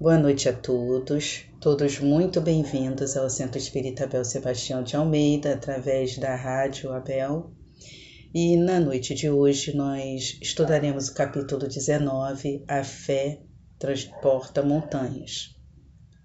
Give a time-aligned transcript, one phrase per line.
[0.00, 6.18] Boa noite a todos, todos muito bem-vindos ao Centro Espírita Abel Sebastião de Almeida, através
[6.18, 7.52] da Rádio Abel.
[8.34, 13.42] E na noite de hoje nós estudaremos o capítulo 19, A Fé
[13.78, 15.56] Transporta Montanhas.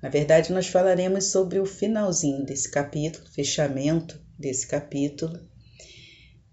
[0.01, 5.39] Na verdade, nós falaremos sobre o finalzinho desse capítulo, fechamento desse capítulo,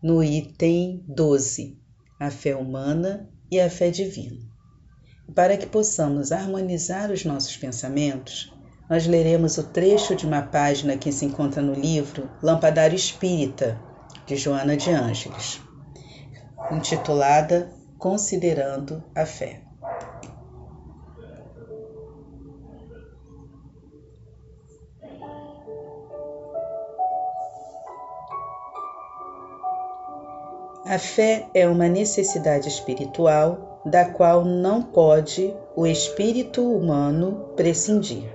[0.02, 1.80] no item 12,
[2.20, 4.55] a fé humana e a fé divina.
[5.34, 8.52] Para que possamos harmonizar os nossos pensamentos,
[8.88, 13.78] nós leremos o trecho de uma página que se encontra no livro Lampadário Espírita,
[14.26, 15.60] de Joana de Ângeles,
[16.70, 19.62] intitulada Considerando a Fé.
[30.84, 38.28] A fé é uma necessidade espiritual da qual não pode o espírito humano prescindir.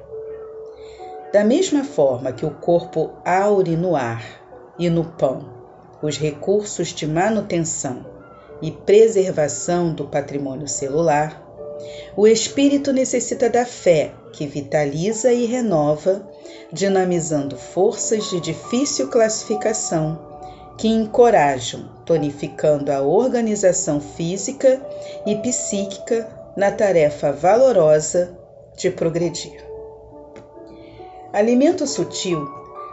[1.33, 4.23] Da mesma forma que o corpo aure no ar
[4.80, 5.59] e no pão
[6.02, 8.05] os recursos de manutenção
[8.61, 11.45] e preservação do patrimônio celular,
[12.15, 16.27] o espírito necessita da fé que vitaliza e renova,
[16.71, 20.30] dinamizando forças de difícil classificação
[20.81, 24.81] que encorajam, tonificando a organização física
[25.27, 28.35] e psíquica na tarefa valorosa
[28.75, 29.63] de progredir.
[31.31, 32.49] Alimento sutil,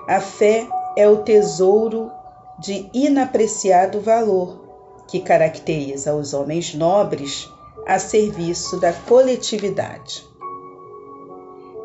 [0.06, 0.66] a fé
[0.98, 2.12] é o tesouro
[2.58, 7.48] de inapreciado valor que caracteriza os homens nobres
[7.86, 10.22] a serviço da coletividade.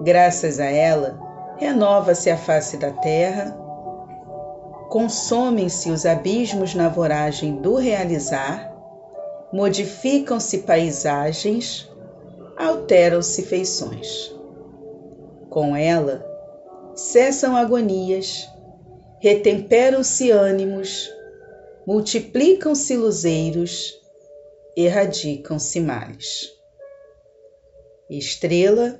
[0.01, 1.17] Graças a ela,
[1.57, 3.62] renova-se a face da terra
[4.93, 8.71] consomem-se os abismos na voragem do realizar,
[9.51, 11.89] modificam-se paisagens,
[12.55, 14.31] alteram-se feições.
[15.49, 16.23] Com ela,
[16.93, 18.47] cessam agonias,
[19.19, 21.09] retemperam-se ânimos,
[21.87, 23.99] multiplicam-se luzeiros,
[24.77, 26.51] erradicam-se males.
[28.07, 28.99] Estrela,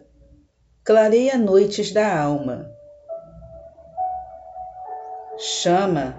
[0.84, 2.73] clareia noites da alma
[5.46, 6.16] chama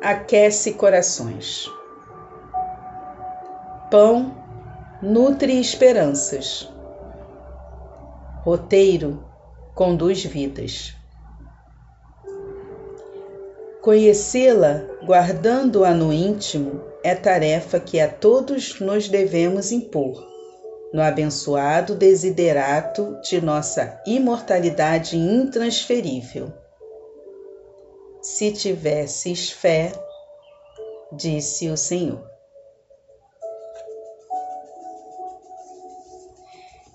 [0.00, 1.68] aquece corações.
[3.90, 4.32] Pão
[5.02, 6.72] nutre esperanças.
[8.44, 9.24] Roteiro
[9.74, 10.94] conduz vidas.
[13.82, 20.24] Conhecê-la, guardando-a no íntimo, é tarefa que a todos nos devemos impor,
[20.94, 26.59] no abençoado desiderato de nossa imortalidade intransferível.
[28.22, 29.92] Se tivesses fé,
[31.10, 32.22] disse o Senhor.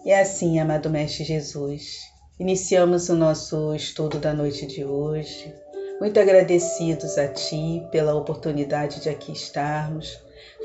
[0.05, 1.97] E assim, amado Mestre Jesus,
[2.39, 5.51] iniciamos o nosso estudo da noite de hoje.
[5.99, 10.15] Muito agradecidos a Ti pela oportunidade de aqui estarmos,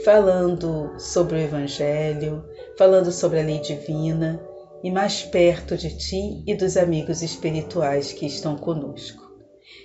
[0.04, 2.44] falando sobre o Evangelho,
[2.77, 4.38] falando sobre a lei divina
[4.84, 9.29] e mais perto de Ti e dos amigos espirituais que estão conosco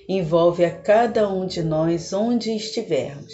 [0.08, 3.34] envolve a cada um de nós onde estivermos,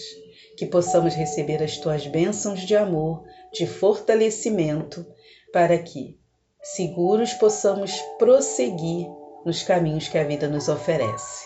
[0.58, 3.24] que possamos receber as tuas bênçãos de amor,
[3.54, 5.06] de fortalecimento,
[5.52, 6.18] para que,
[6.62, 9.08] seguros, possamos prosseguir
[9.46, 11.46] nos caminhos que a vida nos oferece.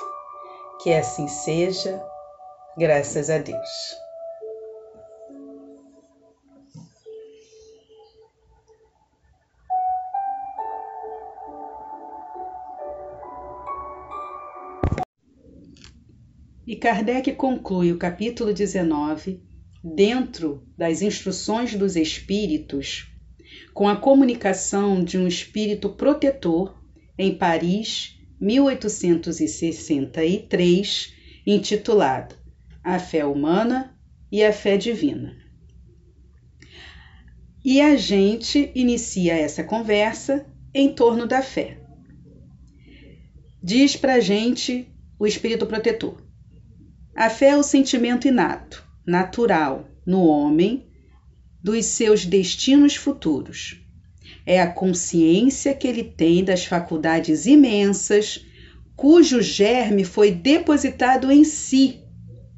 [0.82, 2.04] Que assim seja,
[2.78, 4.05] graças a Deus.
[16.68, 19.40] E Kardec conclui o capítulo 19,
[19.84, 23.08] dentro das instruções dos espíritos,
[23.72, 26.76] com a comunicação de um espírito protetor
[27.20, 31.14] em Paris, 1863,
[31.46, 32.34] intitulado
[32.84, 33.96] A Fé Humana
[34.32, 35.38] e a Fé Divina.
[37.64, 41.78] E a gente inicia essa conversa em torno da fé.
[43.62, 46.25] Diz para gente o espírito protetor:
[47.16, 50.86] a fé é o sentimento inato, natural, no homem
[51.64, 53.82] dos seus destinos futuros.
[54.46, 58.46] É a consciência que ele tem das faculdades imensas,
[58.98, 62.02] cujo germe foi depositado em si,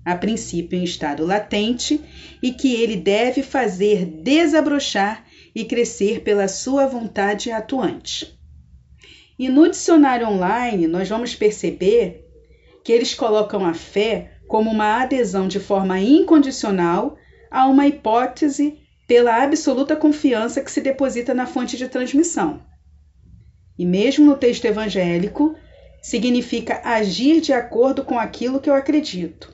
[0.03, 2.01] a princípio em estado latente,
[2.41, 8.35] e que ele deve fazer desabrochar e crescer pela sua vontade atuante.
[9.37, 12.25] E no dicionário online, nós vamos perceber
[12.83, 17.17] que eles colocam a fé como uma adesão de forma incondicional
[17.51, 22.61] a uma hipótese pela absoluta confiança que se deposita na fonte de transmissão.
[23.77, 25.55] e mesmo no texto evangélico,
[26.01, 29.53] significa agir de acordo com aquilo que eu acredito.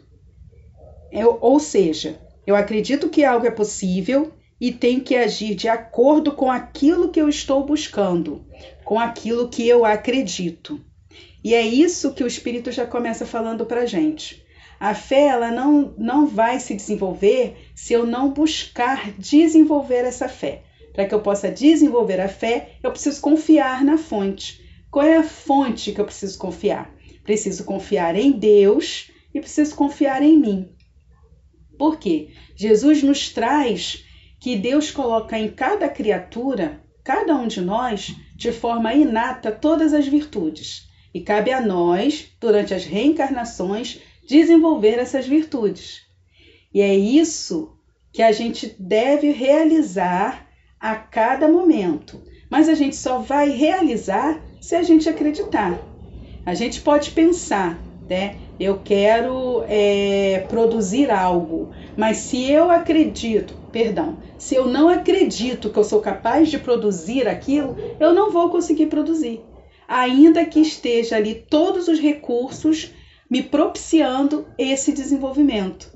[1.11, 6.31] Eu, ou seja, eu acredito que algo é possível e tenho que agir de acordo
[6.31, 8.45] com aquilo que eu estou buscando,
[8.85, 10.79] com aquilo que eu acredito.
[11.43, 14.42] E é isso que o Espírito já começa falando para gente.
[14.83, 20.63] A fé ela não, não vai se desenvolver se eu não buscar desenvolver essa fé.
[20.91, 24.61] Para que eu possa desenvolver a fé, eu preciso confiar na fonte.
[24.91, 26.93] Qual é a fonte que eu preciso confiar?
[27.23, 30.69] Preciso confiar em Deus e preciso confiar em mim.
[31.79, 32.31] Por quê?
[32.53, 34.03] Jesus nos traz
[34.37, 40.05] que Deus coloca em cada criatura, cada um de nós, de forma inata todas as
[40.05, 40.89] virtudes.
[41.13, 46.01] E cabe a nós, durante as reencarnações, desenvolver essas virtudes.
[46.73, 47.73] E é isso
[48.11, 50.47] que a gente deve realizar
[50.79, 52.21] a cada momento.
[52.49, 55.79] Mas a gente só vai realizar se a gente acreditar.
[56.45, 58.35] A gente pode pensar, né?
[58.59, 65.79] Eu quero é, produzir algo, mas se eu acredito, perdão, se eu não acredito que
[65.79, 69.41] eu sou capaz de produzir aquilo, eu não vou conseguir produzir.
[69.87, 72.91] Ainda que esteja ali todos os recursos
[73.33, 75.91] me propiciando esse desenvolvimento.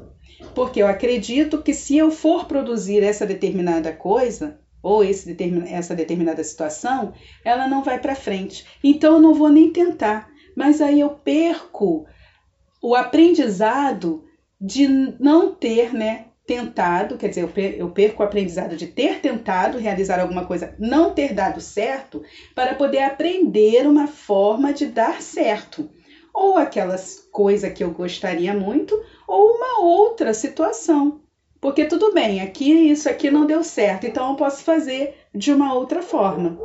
[0.55, 5.37] Porque eu acredito que se eu for produzir essa determinada coisa, ou esse,
[5.69, 7.13] essa determinada situação,
[7.45, 8.65] ela não vai para frente.
[8.83, 12.07] Então eu não vou nem tentar, mas aí eu perco
[12.81, 14.23] o aprendizado
[14.59, 17.47] de não ter, né, tentado, quer dizer,
[17.77, 22.23] eu perco o aprendizado de ter tentado realizar alguma coisa, não ter dado certo,
[22.55, 25.87] para poder aprender uma forma de dar certo.
[26.39, 28.93] Ou aquelas coisa que eu gostaria muito,
[29.27, 31.19] ou uma outra situação.
[31.59, 35.73] Porque tudo bem, aqui isso aqui não deu certo, então eu posso fazer de uma
[35.73, 36.55] outra forma.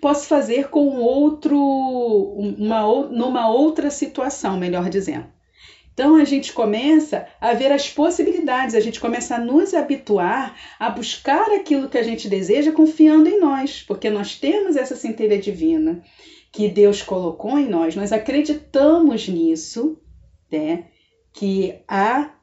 [0.00, 5.28] Posso fazer com outro, uma, numa outra situação, melhor dizendo.
[5.94, 10.90] Então a gente começa a ver as possibilidades, a gente começa a nos habituar a
[10.90, 16.02] buscar aquilo que a gente deseja confiando em nós, porque nós temos essa centelha divina
[16.52, 19.98] que Deus colocou em nós, nós acreditamos nisso,
[20.50, 20.86] né?
[21.32, 22.34] Que há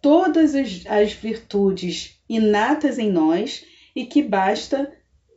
[0.00, 0.54] todas
[0.86, 3.64] as virtudes inatas em nós
[3.96, 4.92] e que basta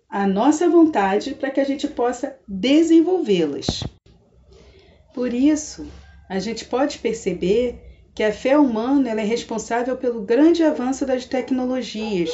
[0.09, 3.87] a nossa vontade para que a gente possa desenvolvê-las.
[5.13, 5.87] Por isso,
[6.29, 7.81] a gente pode perceber
[8.13, 12.29] que a fé humana é responsável pelo grande avanço das tecnologias,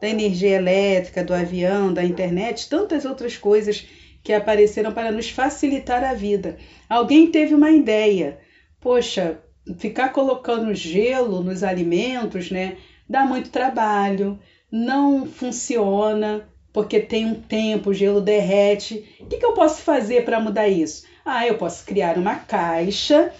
[0.00, 3.86] da energia elétrica, do avião, da internet, tantas outras coisas
[4.28, 6.58] que apareceram para nos facilitar a vida.
[6.86, 8.38] Alguém teve uma ideia.
[8.78, 9.38] Poxa,
[9.78, 12.76] ficar colocando gelo nos alimentos, né?
[13.08, 14.38] Dá muito trabalho,
[14.70, 19.16] não funciona, porque tem um tempo, o gelo derrete.
[19.18, 21.06] O que, que eu posso fazer para mudar isso?
[21.24, 23.32] Ah, eu posso criar uma caixa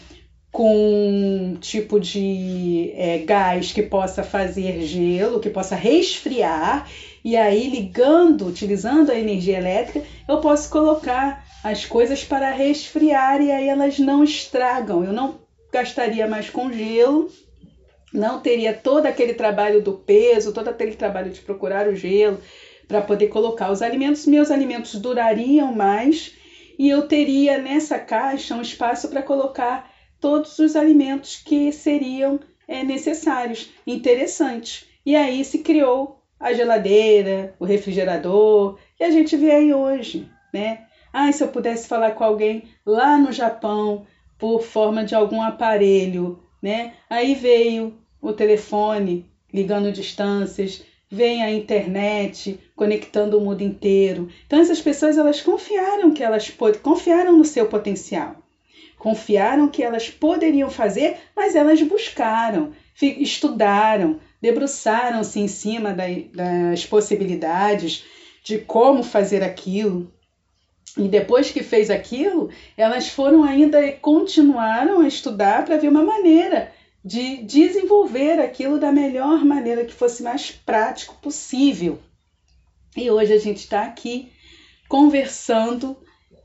[0.50, 6.88] com um tipo de é, gás que possa fazer gelo, que possa resfriar,
[7.28, 13.52] e aí ligando, utilizando a energia elétrica, eu posso colocar as coisas para resfriar e
[13.52, 15.04] aí elas não estragam.
[15.04, 15.38] Eu não
[15.70, 17.30] gastaria mais com gelo,
[18.14, 22.40] não teria todo aquele trabalho do peso, todo aquele trabalho de procurar o gelo
[22.88, 24.24] para poder colocar os alimentos.
[24.24, 26.32] Meus alimentos durariam mais
[26.78, 32.82] e eu teria nessa caixa um espaço para colocar todos os alimentos que seriam é,
[32.82, 34.86] necessários, interessantes.
[35.04, 40.86] E aí se criou a geladeira, o refrigerador, que a gente vê aí hoje, né?
[41.12, 44.06] Ah, se eu pudesse falar com alguém lá no Japão
[44.38, 46.94] por forma de algum aparelho, né?
[47.08, 54.28] Aí veio o telefone ligando distâncias, vem a internet conectando o mundo inteiro.
[54.46, 56.52] Então essas pessoas elas confiaram que elas
[56.82, 58.36] confiaram no seu potencial.
[58.98, 68.04] Confiaram que elas poderiam fazer, mas elas buscaram, estudaram, debruçaram-se em cima das possibilidades
[68.42, 70.12] de como fazer aquilo.
[70.96, 76.02] E depois que fez aquilo, elas foram ainda e continuaram a estudar para ver uma
[76.02, 76.72] maneira
[77.04, 81.98] de desenvolver aquilo da melhor maneira que fosse mais prático possível.
[82.96, 84.32] E hoje a gente está aqui
[84.88, 85.96] conversando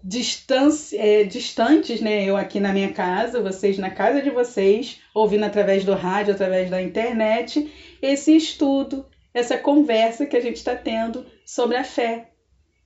[0.04, 2.26] distância, é, distantes, né?
[2.26, 6.70] Eu aqui na minha casa, vocês na casa de vocês, ouvindo através do rádio, através
[6.70, 12.32] da internet, esse estudo, essa conversa que a gente está tendo sobre a fé.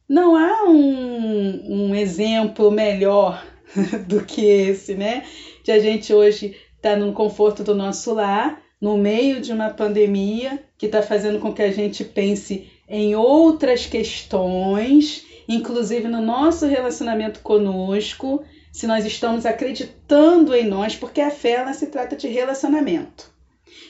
[0.07, 3.43] Não há um, um exemplo melhor
[4.07, 5.25] do que esse, né?
[5.63, 9.71] De a gente hoje estar tá no conforto do nosso lar, no meio de uma
[9.71, 16.65] pandemia que está fazendo com que a gente pense em outras questões inclusive no nosso
[16.65, 22.27] relacionamento conosco, se nós estamos acreditando em nós, porque a fé ela se trata de
[22.27, 23.31] relacionamento.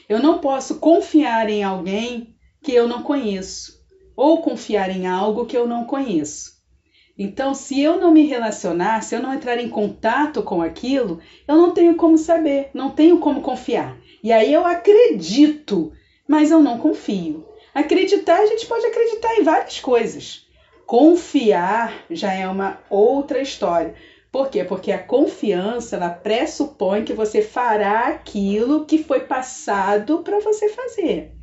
[0.07, 3.83] Eu não posso confiar em alguém que eu não conheço,
[4.15, 6.57] ou confiar em algo que eu não conheço.
[7.17, 11.57] Então, se eu não me relacionar, se eu não entrar em contato com aquilo, eu
[11.57, 13.97] não tenho como saber, não tenho como confiar.
[14.23, 15.91] E aí eu acredito,
[16.27, 17.47] mas eu não confio.
[17.73, 20.46] Acreditar, a gente pode acreditar em várias coisas.
[20.87, 23.93] Confiar já é uma outra história.
[24.31, 24.63] Por quê?
[24.63, 31.33] Porque a confiança ela pressupõe que você fará aquilo que foi passado para você fazer.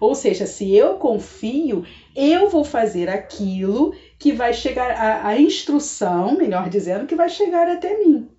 [0.00, 1.84] Ou seja, se eu confio,
[2.16, 7.68] eu vou fazer aquilo que vai chegar, a, a instrução, melhor dizendo, que vai chegar
[7.68, 8.30] até mim.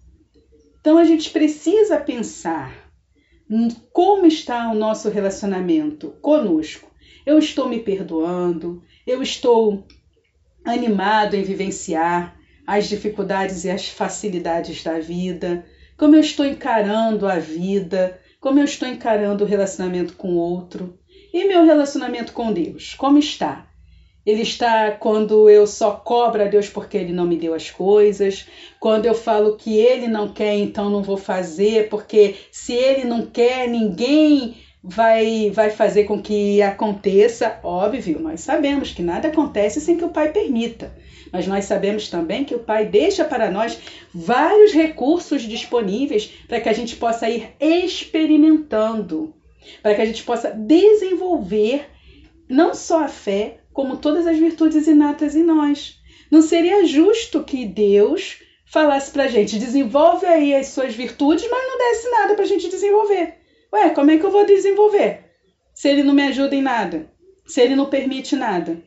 [0.81, 2.89] Então a gente precisa pensar
[3.93, 6.89] como está o nosso relacionamento conosco.
[7.23, 9.85] Eu estou me perdoando, eu estou
[10.65, 17.37] animado em vivenciar as dificuldades e as facilidades da vida, como eu estou encarando a
[17.37, 20.97] vida, como eu estou encarando o relacionamento com o outro
[21.31, 23.67] e meu relacionamento com Deus, como está?
[24.25, 28.47] Ele está quando eu só cobro a Deus porque ele não me deu as coisas,
[28.79, 33.27] quando eu falo que ele não quer, então não vou fazer, porque se ele não
[33.27, 37.59] quer, ninguém vai vai fazer com que aconteça.
[37.63, 40.93] Óbvio, nós sabemos que nada acontece sem que o Pai permita
[41.35, 43.77] mas nós sabemos também que o Pai deixa para nós
[44.13, 49.33] vários recursos disponíveis para que a gente possa ir experimentando,
[49.81, 51.89] para que a gente possa desenvolver
[52.47, 55.99] não só a fé, como todas as virtudes inatas em nós.
[56.31, 61.67] Não seria justo que Deus falasse para a gente: desenvolve aí as suas virtudes, mas
[61.67, 63.44] não desse nada para a gente desenvolver.
[63.75, 65.25] Ué, como é que eu vou desenvolver?
[65.73, 67.11] Se ele não me ajuda em nada,
[67.45, 68.81] se ele não permite nada.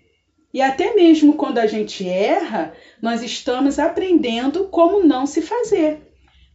[0.53, 6.01] E até mesmo quando a gente erra, nós estamos aprendendo como não se fazer.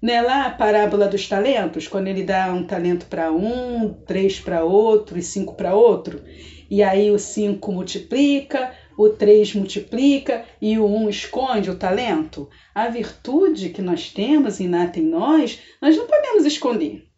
[0.01, 0.19] Né?
[0.19, 5.19] Lá a parábola dos talentos, quando ele dá um talento para um, três para outro
[5.19, 6.23] e cinco para outro.
[6.71, 12.49] E aí o cinco multiplica, o três multiplica e o um esconde o talento.
[12.73, 17.12] A virtude que nós temos inata em nós, nós não podemos esconder.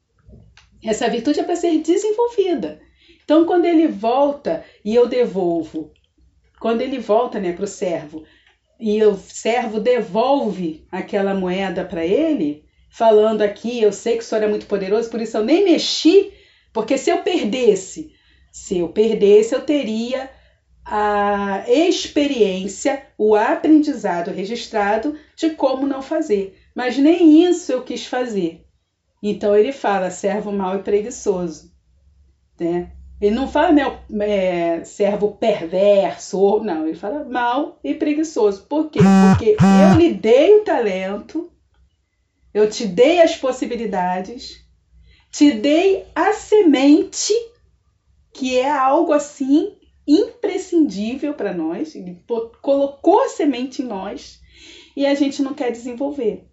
[0.86, 2.80] Essa virtude é para ser desenvolvida.
[3.24, 5.92] Então, quando ele volta e eu devolvo
[6.60, 8.24] quando ele volta né, para o servo
[8.80, 14.44] e o servo devolve aquela moeda para ele, falando aqui: Eu sei que o senhor
[14.44, 16.34] é muito poderoso, por isso eu nem mexi,
[16.74, 18.12] porque se eu perdesse,
[18.52, 20.30] se eu perdesse, eu teria
[20.84, 26.58] a experiência, o aprendizado registrado de como não fazer.
[26.76, 28.65] Mas nem isso eu quis fazer.
[29.28, 31.74] Então ele fala: servo mau e preguiçoso.
[32.60, 32.92] Né?
[33.20, 38.68] Ele não fala meu, é, servo perverso, ou não, ele fala mal e preguiçoso.
[38.68, 39.00] Por quê?
[39.00, 41.52] Porque eu lhe dei o talento,
[42.54, 44.64] eu te dei as possibilidades,
[45.32, 47.34] te dei a semente,
[48.32, 51.96] que é algo assim imprescindível para nós.
[51.96, 52.22] Ele
[52.62, 54.40] colocou a semente em nós
[54.96, 56.46] e a gente não quer desenvolver,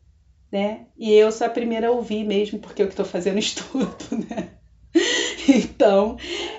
[0.53, 0.87] né?
[0.99, 3.97] E eu sou a primeira a ouvir mesmo, porque eu que estou fazendo estudo,
[4.29, 4.51] né?
[5.49, 6.17] Então,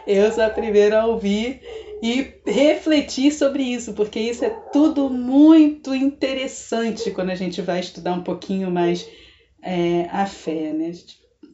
[0.08, 1.62] eu sou a primeira a ouvir
[2.02, 8.14] e refletir sobre isso, porque isso é tudo muito interessante quando a gente vai estudar
[8.14, 9.08] um pouquinho mais
[9.62, 10.92] é, a fé, né?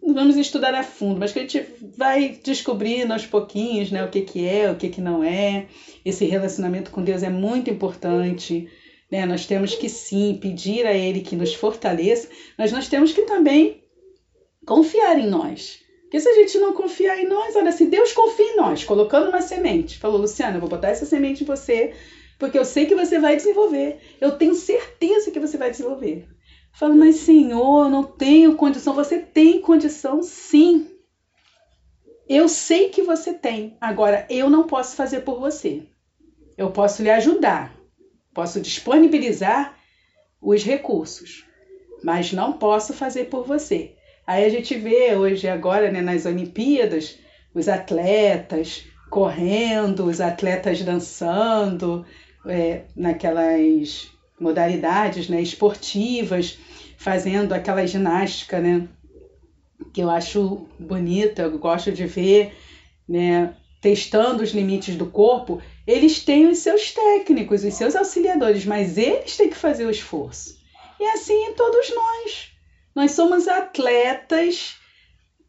[0.02, 1.64] Não vamos estudar a fundo, mas que a gente
[1.96, 5.68] vai descobrindo aos pouquinhos né, o que, que é, o que, que não é.
[6.04, 8.68] Esse relacionamento com Deus é muito importante.
[9.12, 9.26] Né?
[9.26, 13.84] Nós temos que sim pedir a Ele que nos fortaleça, mas nós temos que também
[14.66, 15.80] confiar em nós.
[16.04, 19.30] Porque se a gente não confiar em nós, olha, se Deus confia em nós, colocando
[19.30, 21.94] uma semente, falou, Luciana, eu vou botar essa semente em você,
[22.40, 24.00] porque eu sei que você vai desenvolver.
[24.20, 26.28] Eu tenho certeza que você vai desenvolver.
[26.74, 28.94] Fala, mas Senhor, eu não tenho condição.
[28.94, 30.88] Você tem condição, sim.
[32.28, 33.76] Eu sei que você tem.
[33.82, 35.84] Agora, eu não posso fazer por você.
[36.58, 37.79] Eu posso lhe ajudar.
[38.34, 39.78] Posso disponibilizar
[40.42, 41.46] os recursos.
[42.04, 43.96] Mas não posso fazer por você.
[44.26, 47.18] Aí a gente vê hoje, agora, né, nas Olimpíadas,
[47.54, 52.06] os atletas correndo, os atletas dançando,
[52.46, 54.10] é, naquelas
[54.40, 56.58] modalidades né, esportivas,
[56.98, 58.88] fazendo aquela ginástica, né?
[59.94, 62.56] Que eu acho bonita, eu gosto de ver,
[63.08, 63.56] né?
[63.82, 69.36] Testando os limites do corpo, eles têm os seus técnicos, os seus auxiliadores, mas eles
[69.36, 70.56] têm que fazer o esforço.
[71.00, 72.52] E assim todos nós.
[72.96, 74.76] Nós somos atletas,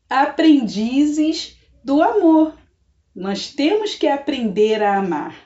[0.08, 2.54] aprendizes do amor.
[3.14, 5.36] Nós temos que aprender a amar.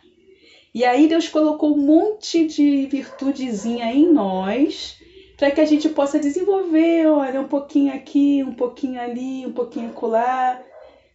[0.72, 4.96] E aí Deus colocou um monte de virtudezinha em nós
[5.36, 9.92] para que a gente possa desenvolver, olha, um pouquinho aqui, um pouquinho ali, um pouquinho
[9.92, 10.62] colar.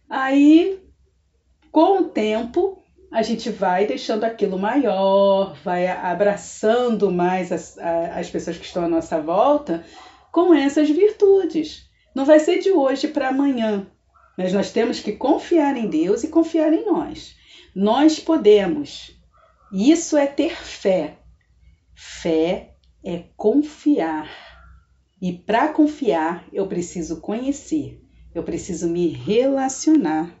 [0.06, 0.78] Aí,
[1.72, 8.56] com o tempo, a gente vai deixando aquilo maior, vai abraçando mais as, as pessoas
[8.56, 9.84] que estão à nossa volta
[10.30, 11.90] com essas virtudes.
[12.14, 13.86] Não vai ser de hoje para amanhã,
[14.38, 17.34] mas nós temos que confiar em Deus e confiar em nós.
[17.74, 19.16] Nós podemos.
[19.72, 21.18] Isso é ter fé.
[21.94, 22.74] Fé
[23.04, 24.30] é confiar.
[25.20, 28.00] E para confiar, eu preciso conhecer,
[28.34, 30.34] eu preciso me relacionar.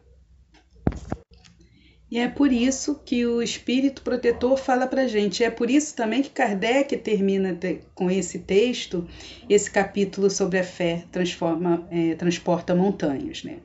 [2.10, 5.44] E é por isso que o espírito protetor fala para gente.
[5.44, 7.56] É por isso também que Kardec termina
[7.94, 9.06] com esse texto,
[9.48, 13.44] esse capítulo sobre a fé transforma, é, transporta montanhas.
[13.44, 13.58] Né?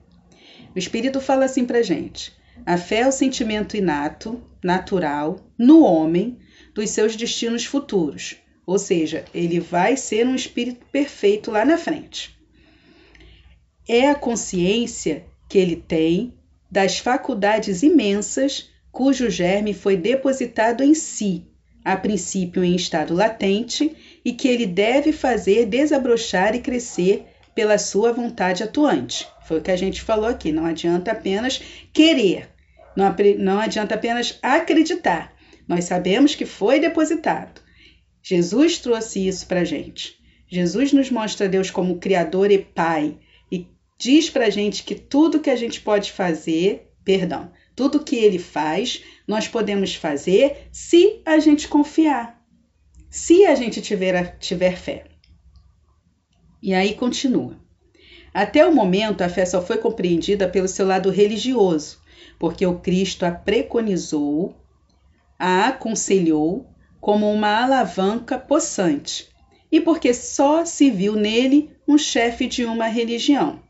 [0.75, 2.33] O espírito fala assim para gente.
[2.63, 6.37] A fé é o sentimento inato, natural, no homem,
[6.73, 8.37] dos seus destinos futuros.
[8.65, 12.37] Ou seja, ele vai ser um espírito perfeito lá na frente.
[13.87, 16.33] É a consciência que ele tem
[16.69, 21.45] das faculdades imensas cujo germe foi depositado em si,
[21.84, 28.12] a princípio em estado latente, e que ele deve fazer desabrochar e crescer pela sua
[28.12, 29.27] vontade atuante.
[29.45, 30.51] Foi o que a gente falou aqui.
[30.51, 31.62] Não adianta apenas
[31.93, 32.50] querer,
[32.95, 35.34] não, não adianta apenas acreditar.
[35.67, 37.62] Nós sabemos que foi depositado.
[38.22, 40.17] Jesus trouxe isso para a gente.
[40.48, 43.17] Jesus nos mostra Deus como Criador e Pai,
[43.97, 48.39] diz para a gente que tudo que a gente pode fazer, perdão, tudo que ele
[48.39, 52.41] faz, nós podemos fazer se a gente confiar,
[53.09, 55.05] se a gente tiver, tiver fé.
[56.61, 57.59] E aí continua.
[58.33, 62.01] Até o momento, a fé só foi compreendida pelo seu lado religioso,
[62.37, 64.55] porque o Cristo a preconizou,
[65.39, 66.67] a aconselhou
[66.99, 69.29] como uma alavanca possante,
[69.71, 73.64] e porque só se viu nele um chefe de uma religião.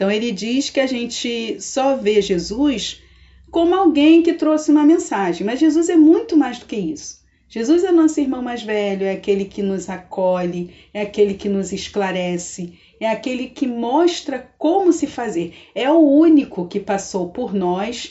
[0.00, 3.02] Então ele diz que a gente só vê Jesus
[3.50, 7.20] como alguém que trouxe uma mensagem, mas Jesus é muito mais do que isso.
[7.50, 11.70] Jesus é nosso irmão mais velho, é aquele que nos acolhe, é aquele que nos
[11.70, 15.52] esclarece, é aquele que mostra como se fazer.
[15.74, 18.10] É o único que passou por nós,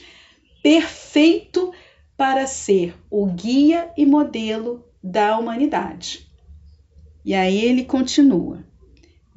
[0.61, 1.73] perfeito
[2.15, 6.29] para ser o guia e modelo da humanidade.
[7.25, 8.68] E aí ele continua.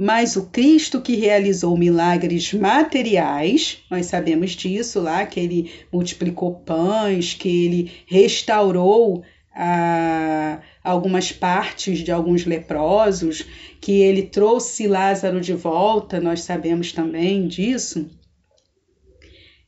[0.05, 7.35] Mas o Cristo que realizou milagres materiais, nós sabemos disso lá, que ele multiplicou pães,
[7.35, 9.23] que ele restaurou
[9.55, 13.47] ah, algumas partes de alguns leprosos,
[13.81, 18.11] que ele trouxe Lázaro de volta, nós sabemos também disso.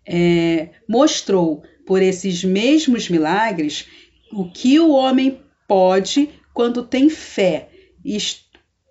[0.05, 3.87] É, mostrou por esses mesmos milagres
[4.33, 7.68] o que o homem pode quando tem fé,
[8.05, 8.42] isto,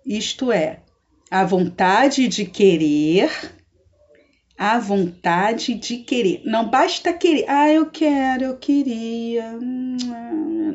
[0.06, 0.80] isto é,
[1.34, 3.28] a vontade de querer,
[4.56, 6.42] a vontade de querer.
[6.44, 9.50] Não basta querer, ah, eu quero, eu queria.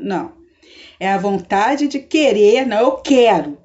[0.02, 0.34] Não.
[1.00, 3.58] É a vontade de querer, não, eu quero.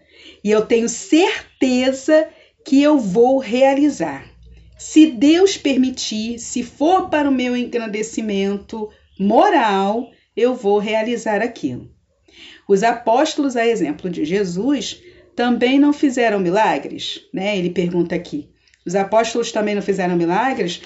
[0.44, 2.28] E eu tenho certeza
[2.64, 4.24] que eu vou realizar.
[4.78, 11.90] Se Deus permitir, se for para o meu engrandecimento moral, eu vou realizar aquilo.
[12.68, 15.02] Os apóstolos, a exemplo de Jesus,
[15.34, 17.20] também não fizeram milagres?
[17.32, 17.58] Né?
[17.58, 18.48] Ele pergunta aqui.
[18.86, 20.82] Os apóstolos também não fizeram milagres?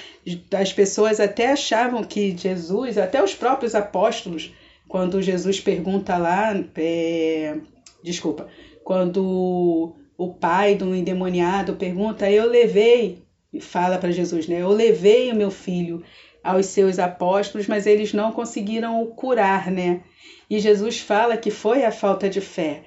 [0.53, 4.53] As pessoas até achavam que Jesus, até os próprios apóstolos,
[4.87, 7.57] quando Jesus pergunta lá, é,
[8.03, 8.49] desculpa,
[8.85, 13.19] quando o pai do endemoniado pergunta, eu levei,
[13.61, 14.63] fala para Jesus, né?
[14.63, 16.03] Eu levei o meu filho
[16.43, 20.03] aos seus apóstolos, mas eles não conseguiram o curar, né?
[20.49, 22.85] E Jesus fala que foi a falta de fé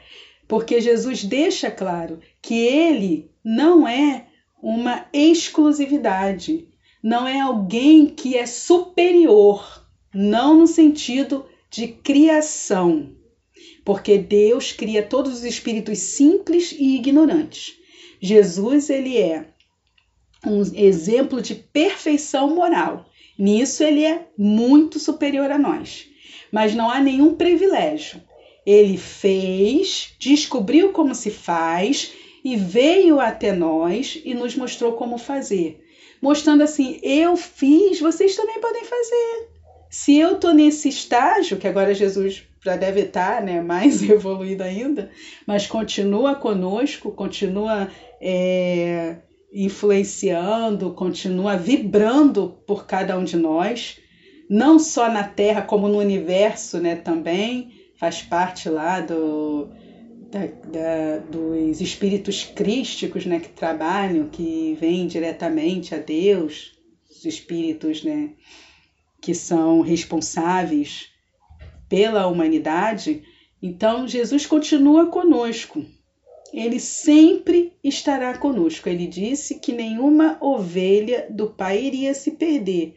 [0.52, 4.28] porque Jesus deixa claro que ele não é
[4.62, 6.68] uma exclusividade,
[7.02, 13.16] não é alguém que é superior, não no sentido de criação,
[13.86, 17.76] porque Deus cria todos os espíritos simples e ignorantes.
[18.20, 19.46] Jesus ele é
[20.46, 23.06] um exemplo de perfeição moral.
[23.40, 26.10] Nisso ele é muito superior a nós.
[26.52, 28.22] Mas não há nenhum privilégio.
[28.66, 35.84] Ele fez, descobriu como se faz e veio até nós e nos mostrou como fazer.
[36.22, 39.50] Mostrando assim: eu fiz, vocês também podem fazer.
[39.90, 45.12] Se eu estou nesse estágio, que agora Jesus já deve estar né, mais evoluído ainda,
[45.46, 47.90] mas continua conosco, continua
[48.22, 49.18] é,
[49.52, 54.00] influenciando, continua vibrando por cada um de nós
[54.52, 57.72] não só na Terra, como no universo né, também,
[58.02, 59.70] faz parte lá do,
[60.32, 66.76] da, da, dos espíritos crísticos né, que trabalham, que vêm diretamente a Deus,
[67.08, 68.32] os espíritos né,
[69.22, 71.10] que são responsáveis
[71.88, 73.22] pela humanidade.
[73.62, 75.86] Então, Jesus continua conosco.
[76.52, 78.90] Ele sempre estará conosco.
[78.90, 82.96] Ele disse que nenhuma ovelha do Pai iria se perder,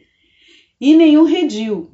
[0.81, 1.91] e nenhum redil,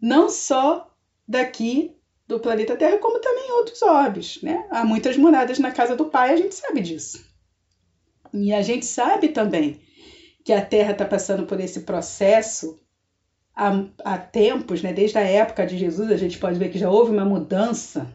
[0.00, 0.94] não só
[1.26, 1.93] daqui
[2.26, 4.40] do planeta Terra, como também outros orbes.
[4.42, 4.66] Né?
[4.70, 7.24] Há muitas moradas na casa do Pai, a gente sabe disso.
[8.32, 9.80] E a gente sabe também
[10.44, 12.78] que a Terra está passando por esse processo
[13.54, 14.92] há, há tempos, né?
[14.92, 18.12] desde a época de Jesus, a gente pode ver que já houve uma mudança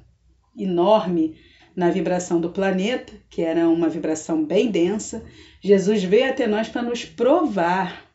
[0.58, 1.38] enorme
[1.76, 5.24] na vibração do planeta, que era uma vibração bem densa.
[5.62, 8.10] Jesus veio até nós para nos provar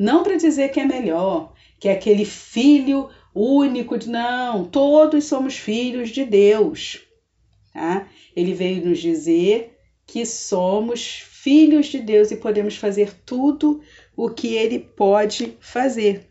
[0.00, 5.56] não para dizer que é melhor, que é aquele filho único de não, todos somos
[5.56, 7.00] filhos de Deus.
[7.72, 8.08] Tá?
[8.34, 13.80] Ele veio nos dizer que somos filhos de Deus e podemos fazer tudo
[14.16, 16.28] o que ele pode fazer,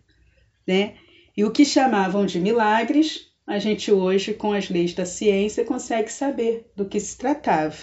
[0.67, 0.95] né?
[1.35, 6.11] E o que chamavam de milagres, a gente hoje com as leis da ciência consegue
[6.11, 7.77] saber do que se tratava.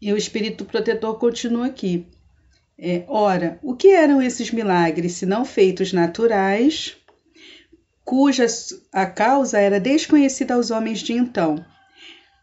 [0.00, 2.06] E o espírito protetor continua aqui.
[2.80, 6.96] É, ora, o que eram esses milagres se não feitos naturais,
[8.04, 8.46] cuja
[8.92, 11.64] a causa era desconhecida aos homens de então,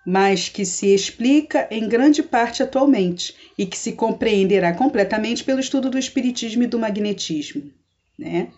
[0.06, 5.90] mas que se explica em grande parte atualmente e que se compreenderá completamente pelo estudo
[5.90, 7.72] do espiritismo e do magnetismo,
[8.20, 8.50] né?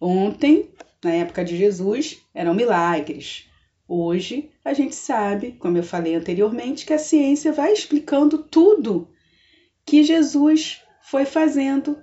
[0.00, 0.70] Ontem,
[1.02, 3.44] na época de Jesus, eram milagres.
[3.88, 9.08] Hoje, a gente sabe, como eu falei anteriormente, que a ciência vai explicando tudo
[9.86, 11.96] que Jesus foi fazendo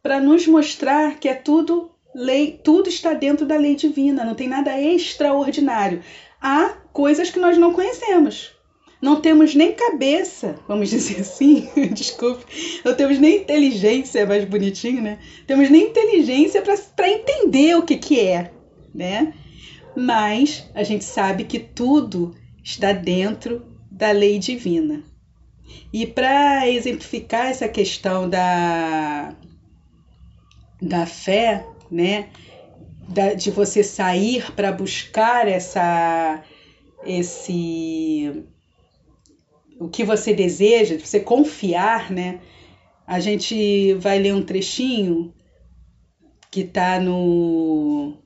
[0.00, 4.48] para nos mostrar que é tudo lei, tudo está dentro da lei divina, não tem
[4.48, 6.02] nada extraordinário.
[6.40, 8.54] Há coisas que nós não conhecemos.
[9.02, 12.44] Não temos nem cabeça, vamos dizer assim, desculpe,
[12.82, 15.18] não temos nem inteligência, é mais bonitinho, né?
[15.46, 18.50] Temos nem inteligência para entender o que, que é,
[18.94, 19.34] né?
[19.94, 25.02] Mas a gente sabe que tudo está dentro da lei divina.
[25.92, 29.34] E para exemplificar essa questão da,
[30.80, 32.28] da fé, né,
[33.08, 36.42] da, de você sair para buscar essa,
[37.04, 38.44] esse,
[39.78, 42.40] o que você deseja, de você confiar, né,
[43.06, 45.32] a gente vai ler um trechinho
[46.50, 48.16] que está no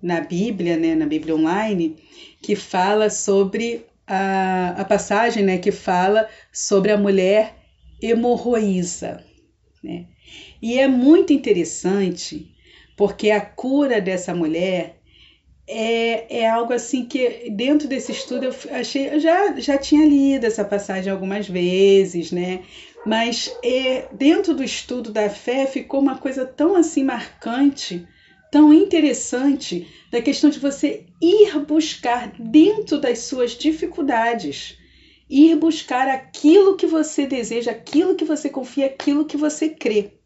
[0.00, 1.96] na Bíblia, né, na Bíblia online,
[2.42, 7.54] que fala sobre a, a passagem né, que fala sobre a mulher
[8.02, 9.24] hemorroísa.
[9.82, 10.04] Né?
[10.60, 12.54] E é muito interessante
[12.94, 15.00] porque a cura dessa mulher
[15.66, 20.44] é, é algo assim que dentro desse estudo eu achei, eu já, já tinha lido
[20.44, 22.60] essa passagem algumas vezes, né?
[23.06, 28.06] Mas é, dentro do estudo da fé ficou uma coisa tão assim marcante
[28.52, 34.76] tão interessante da questão de você ir buscar dentro das suas dificuldades,
[35.28, 40.18] ir buscar aquilo que você deseja, aquilo que você confia, aquilo que você crê.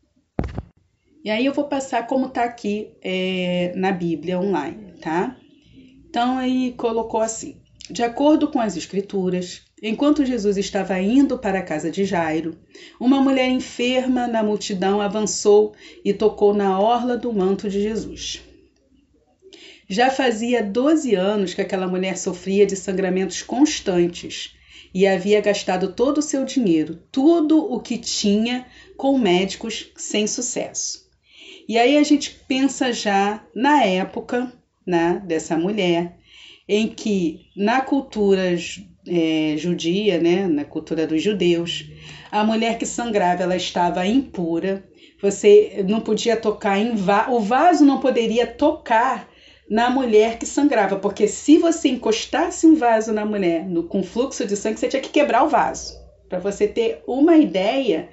[1.23, 5.41] E aí eu vou passar como está aqui é, na Bíblia online, tá?
[6.11, 11.63] Então aí colocou assim: de acordo com as Escrituras, Enquanto Jesus estava indo para a
[11.63, 12.57] casa de Jairo,
[12.99, 18.41] uma mulher enferma na multidão avançou e tocou na orla do manto de Jesus.
[19.87, 24.57] Já fazia 12 anos que aquela mulher sofria de sangramentos constantes
[24.95, 31.07] e havia gastado todo o seu dinheiro, tudo o que tinha, com médicos sem sucesso.
[31.69, 34.51] E aí a gente pensa já na época
[34.87, 36.16] né, dessa mulher,
[36.69, 38.57] em que na cultura
[39.07, 41.85] é, judia, né, na cultura dos judeus,
[42.31, 44.85] a mulher que sangrava ela estava impura.
[45.23, 49.29] Você não podia tocar em va o vaso não poderia tocar
[49.69, 54.45] na mulher que sangrava, porque se você encostasse um vaso na mulher no, com fluxo
[54.45, 55.95] de sangue, você tinha que quebrar o vaso.
[56.29, 58.09] Para você ter uma ideia,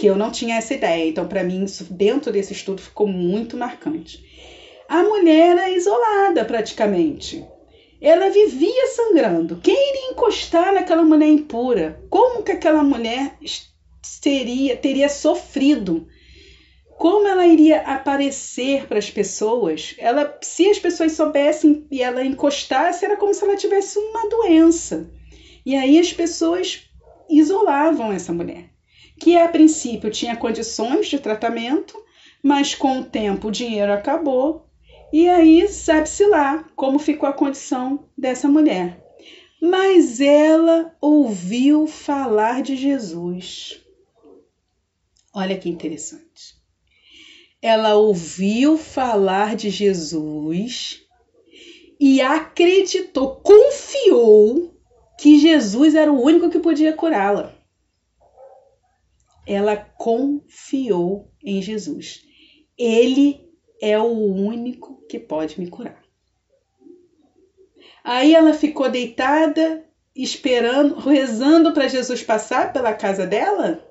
[0.00, 1.06] que eu não tinha essa ideia.
[1.06, 4.18] Então, para mim, isso dentro desse estudo ficou muito marcante.
[4.88, 7.44] A mulher era isolada praticamente.
[8.00, 9.60] Ela vivia sangrando.
[9.62, 12.02] Quem iria encostar naquela mulher impura?
[12.08, 13.36] Como que aquela mulher
[14.22, 16.08] teria, teria sofrido?
[16.96, 19.94] Como ela iria aparecer para as pessoas?
[19.98, 25.10] Ela, se as pessoas soubessem e ela encostasse, era como se ela tivesse uma doença.
[25.64, 26.90] E aí as pessoas
[27.28, 28.70] isolavam essa mulher,
[29.18, 31.94] que a princípio tinha condições de tratamento,
[32.42, 34.69] mas com o tempo o dinheiro acabou
[35.12, 39.04] e aí sabe-se lá como ficou a condição dessa mulher.
[39.60, 43.80] Mas ela ouviu falar de Jesus.
[45.34, 46.58] Olha que interessante.
[47.60, 51.02] Ela ouviu falar de Jesus
[51.98, 54.74] e acreditou, confiou
[55.18, 57.54] que Jesus era o único que podia curá-la.
[59.46, 62.24] Ela confiou em Jesus.
[62.78, 63.49] Ele
[63.80, 66.02] é o único que pode me curar.
[68.04, 73.84] Aí ela ficou deitada, esperando, rezando para Jesus passar pela casa dela?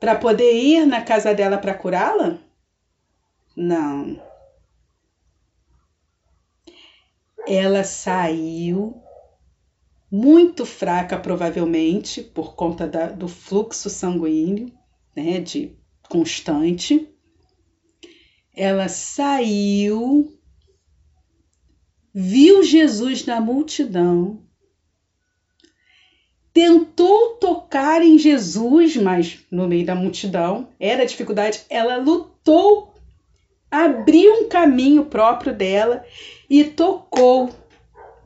[0.00, 2.38] Para poder ir na casa dela para curá-la?
[3.56, 4.22] Não.
[7.46, 9.02] Ela saiu
[10.10, 14.72] muito fraca, provavelmente, por conta da, do fluxo sanguíneo,
[15.14, 15.76] né, de
[16.08, 17.12] constante.
[18.60, 20.36] Ela saiu,
[22.12, 24.42] viu Jesus na multidão,
[26.52, 31.60] tentou tocar em Jesus, mas no meio da multidão era dificuldade.
[31.70, 32.92] Ela lutou,
[33.70, 36.04] abriu um caminho próprio dela
[36.50, 37.50] e tocou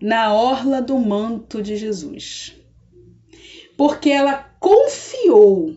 [0.01, 2.57] na orla do manto de Jesus.
[3.77, 5.77] Porque ela confiou,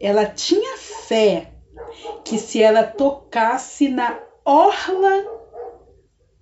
[0.00, 1.52] ela tinha fé
[2.24, 5.24] que se ela tocasse na orla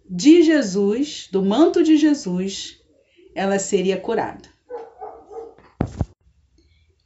[0.09, 2.81] de Jesus, do manto de Jesus,
[3.35, 4.49] ela seria curada.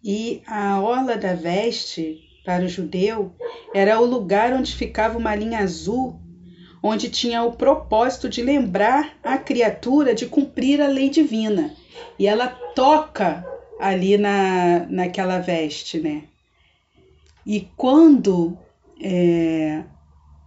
[0.02, 3.32] E a orla da veste, para o judeu,
[3.74, 6.20] era o lugar onde ficava uma linha azul
[6.82, 11.74] onde tinha o propósito de lembrar a criatura de cumprir a lei divina.
[12.18, 13.44] E ela toca
[13.78, 16.24] ali na, naquela veste, né?
[17.44, 18.58] E quando
[19.00, 19.82] é,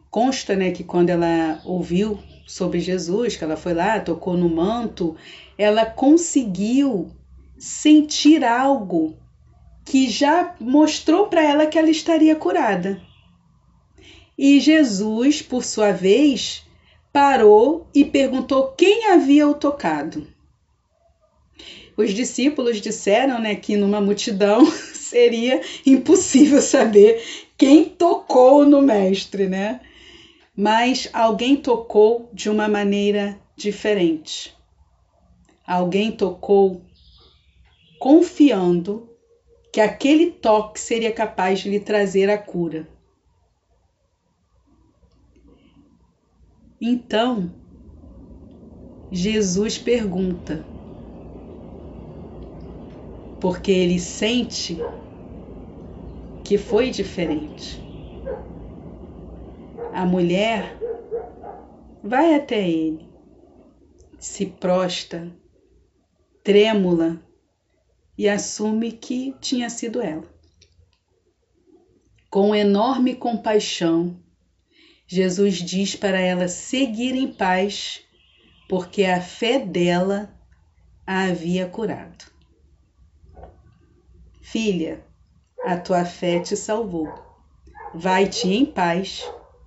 [0.09, 5.15] consta, né, que quando ela ouviu sobre Jesus, que ela foi lá, tocou no manto,
[5.57, 7.11] ela conseguiu
[7.57, 9.17] sentir algo
[9.85, 13.01] que já mostrou para ela que ela estaria curada.
[14.37, 16.63] E Jesus, por sua vez,
[17.11, 20.27] parou e perguntou quem havia o tocado.
[21.95, 24.65] Os discípulos disseram né, que numa multidão
[25.13, 27.23] seria impossível saber
[27.55, 29.79] quem tocou no mestre, né?
[30.55, 34.55] Mas alguém tocou de uma maneira diferente.
[35.65, 36.81] Alguém tocou
[37.99, 39.07] confiando
[39.71, 42.87] que aquele toque seria capaz de lhe trazer a cura.
[46.81, 47.53] Então,
[49.09, 50.67] Jesus pergunta,
[53.39, 54.77] porque ele sente
[56.43, 57.81] que foi diferente.
[59.93, 60.77] A mulher
[62.03, 63.07] vai até ele,
[64.19, 65.31] se prosta,
[66.43, 67.21] trêmula,
[68.17, 70.27] e assume que tinha sido ela.
[72.29, 74.19] Com enorme compaixão,
[75.07, 78.01] Jesus diz para ela seguir em paz,
[78.67, 80.33] porque a fé dela
[81.05, 82.25] a havia curado.
[84.41, 85.05] Filha,
[85.63, 87.07] a tua fé te salvou.
[87.93, 89.23] Vai-te em paz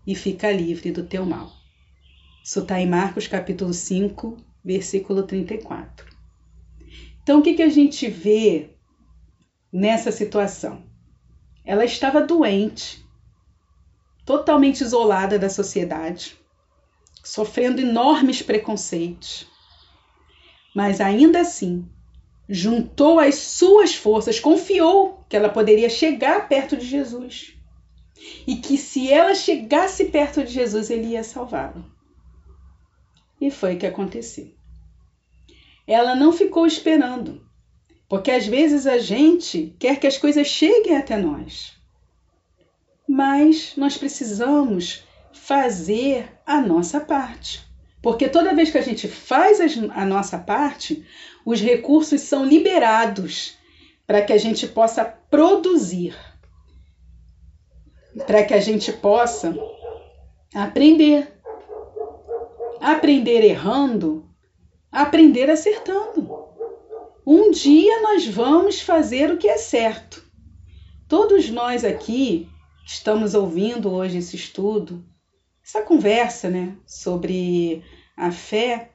[0.07, 1.51] e fica livre do teu mal.
[2.45, 6.07] Isso está em Marcos capítulo 5, versículo 34.
[7.23, 8.77] Então, o que, que a gente vê
[9.73, 10.85] nessa situação?
[11.65, 13.05] Ela estava doente,
[14.25, 16.37] totalmente isolada da sociedade,
[17.25, 19.47] sofrendo enormes preconceitos.
[20.75, 21.89] Mas ainda assim,
[22.49, 27.55] juntou as suas forças, confiou que ela poderia chegar perto de Jesus.
[28.47, 31.85] E que se ela chegasse perto de Jesus, ele ia salvá-la.
[33.41, 34.53] E foi o que aconteceu.
[35.87, 37.47] Ela não ficou esperando,
[38.09, 41.77] porque às vezes a gente quer que as coisas cheguem até nós
[43.07, 47.66] mas nós precisamos fazer a nossa parte.
[48.07, 49.59] Porque toda vez que a gente faz
[49.93, 51.05] a nossa parte,
[51.45, 53.59] os recursos são liberados
[54.07, 56.17] para que a gente possa produzir,
[58.25, 59.53] para que a gente possa
[60.55, 61.37] aprender.
[62.81, 64.31] Aprender errando,
[64.93, 66.31] aprender acertando.
[67.27, 70.25] Um dia nós vamos fazer o que é certo.
[71.09, 72.49] Todos nós aqui
[72.87, 75.05] estamos ouvindo hoje esse estudo,
[75.67, 77.83] essa conversa né, sobre
[78.17, 78.93] a fé,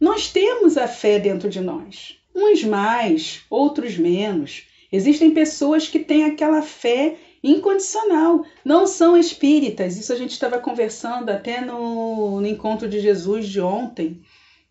[0.00, 2.18] nós temos a fé dentro de nós.
[2.34, 4.66] Uns mais, outros menos.
[4.90, 8.44] Existem pessoas que têm aquela fé incondicional.
[8.64, 9.96] Não são espíritas.
[9.96, 14.22] Isso a gente estava conversando até no, no, encontro de Jesus de ontem,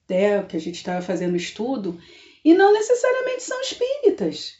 [0.03, 1.97] até que a gente estava fazendo estudo,
[2.43, 4.55] e não necessariamente são espíritas.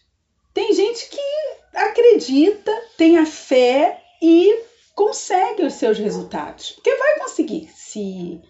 [0.53, 6.71] Tem gente que acredita, tem a fé e consegue os seus resultados.
[6.71, 8.41] Porque vai conseguir se,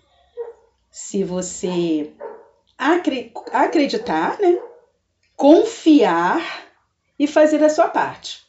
[0.89, 2.11] se você
[2.77, 4.59] acreditar, né?
[5.35, 6.67] confiar
[7.17, 8.41] e fazer a sua parte.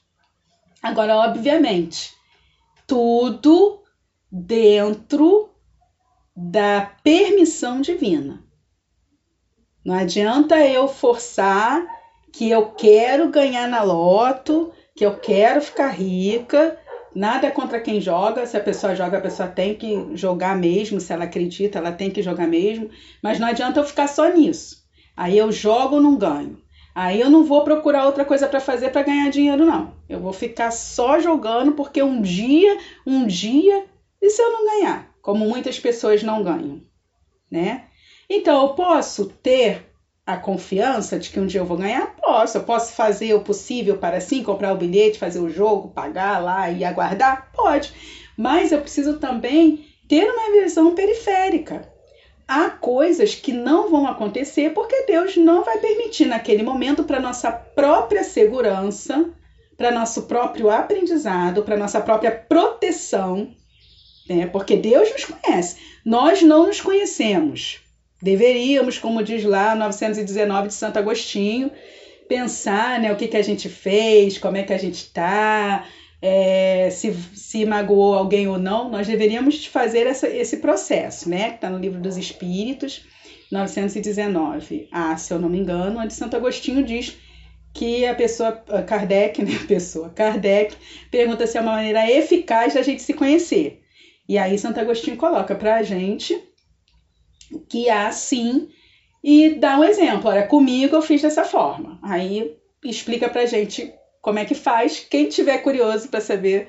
[0.83, 2.13] Agora, obviamente,
[2.87, 3.83] tudo
[4.31, 5.51] dentro
[6.35, 8.43] da permissão divina.
[9.85, 11.85] Não adianta eu forçar
[12.33, 16.79] que eu quero ganhar na loto, que eu quero ficar rica.
[17.15, 18.47] Nada contra quem joga.
[18.47, 21.01] Se a pessoa joga, a pessoa tem que jogar mesmo.
[21.01, 22.91] Se ela acredita, ela tem que jogar mesmo.
[23.23, 24.83] Mas não adianta eu ficar só nisso.
[25.17, 26.61] Aí eu jogo não ganho.
[26.95, 29.95] Aí eu não vou procurar outra coisa para fazer para ganhar dinheiro, não.
[30.09, 33.87] Eu vou ficar só jogando porque um dia, um dia,
[34.21, 35.11] e se eu não ganhar?
[35.23, 36.83] Como muitas pessoas não ganham,
[37.51, 37.85] né?
[38.29, 39.92] Então eu posso ter
[40.25, 42.15] a confiança de que um dia eu vou ganhar?
[42.17, 42.57] Posso.
[42.57, 46.71] Eu posso fazer o possível para sim comprar o bilhete, fazer o jogo, pagar lá
[46.71, 47.51] e aguardar?
[47.53, 47.93] Pode.
[48.37, 51.91] Mas eu preciso também ter uma visão periférica.
[52.47, 57.51] Há coisas que não vão acontecer porque Deus não vai permitir naquele momento para nossa
[57.51, 59.31] própria segurança,
[59.77, 63.55] para nosso próprio aprendizado, para nossa própria proteção,
[64.29, 64.47] né?
[64.47, 65.79] Porque Deus nos conhece.
[66.05, 67.82] Nós não nos conhecemos.
[68.23, 71.73] Deveríamos, como diz lá 919 de Santo Agostinho,
[72.29, 75.85] pensar né, o que, que a gente fez, como é que a gente está,
[76.23, 78.89] é, se, se magoou alguém ou não.
[78.89, 81.51] Nós deveríamos fazer essa, esse processo, né?
[81.51, 83.05] Que está no livro dos Espíritos,
[83.51, 84.89] 919.
[84.93, 87.19] Ah, se eu não me engano, onde Santo Agostinho diz
[87.75, 88.53] que a pessoa,
[88.87, 89.59] Kardec, né?
[89.65, 90.77] A pessoa, Kardec,
[91.11, 93.83] pergunta se é uma maneira eficaz da gente se conhecer.
[94.29, 96.41] E aí Santo Agostinho coloca para a gente
[97.61, 98.69] que há sim
[99.23, 100.31] e dá um exemplo.
[100.31, 101.99] Olha, comigo eu fiz dessa forma.
[102.03, 105.01] Aí explica pra gente como é que faz.
[105.01, 106.69] Quem tiver curioso para saber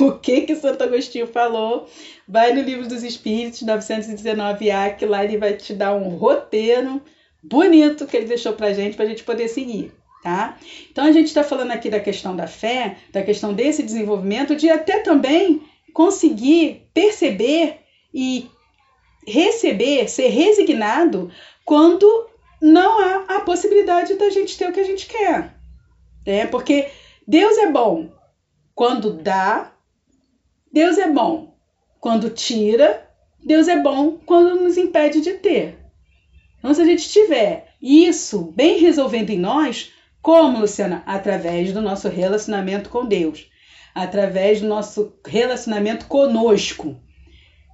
[0.00, 1.88] o que que Santo Agostinho falou,
[2.26, 7.02] vai no Livro dos Espíritos, 919A, que lá ele vai te dar um roteiro
[7.42, 9.92] bonito que ele deixou pra gente, pra gente poder seguir.
[10.22, 10.56] Tá?
[10.88, 14.70] Então a gente está falando aqui da questão da fé, da questão desse desenvolvimento, de
[14.70, 17.80] até também conseguir perceber
[18.14, 18.48] e
[19.26, 21.30] receber, ser resignado
[21.64, 22.06] quando
[22.60, 25.54] não há a possibilidade da gente ter o que a gente quer.
[26.24, 26.88] É porque
[27.26, 28.12] Deus é bom
[28.74, 29.72] quando dá,
[30.72, 31.54] Deus é bom
[32.00, 33.08] quando tira,
[33.44, 35.78] Deus é bom quando nos impede de ter.
[36.58, 41.02] Então, se a gente tiver isso bem resolvendo em nós, como, Luciana?
[41.04, 43.50] Através do nosso relacionamento com Deus,
[43.92, 46.96] através do nosso relacionamento conosco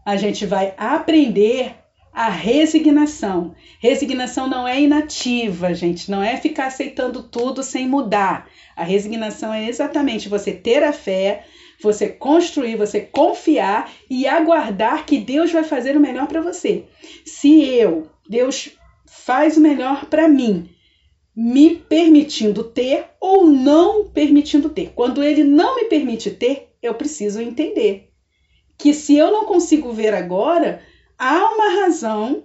[0.09, 1.75] a gente vai aprender
[2.15, 3.55] a resignação.
[3.79, 8.49] Resignação não é inativa, gente, não é ficar aceitando tudo sem mudar.
[8.75, 11.45] A resignação é exatamente você ter a fé,
[11.83, 16.87] você construir, você confiar e aguardar que Deus vai fazer o melhor para você.
[17.27, 18.71] Se eu, Deus
[19.05, 20.71] faz o melhor para mim,
[21.37, 24.91] me permitindo ter ou não permitindo ter.
[24.95, 28.08] Quando ele não me permite ter, eu preciso entender
[28.79, 30.81] que se eu não consigo ver agora,
[31.19, 32.45] há uma razão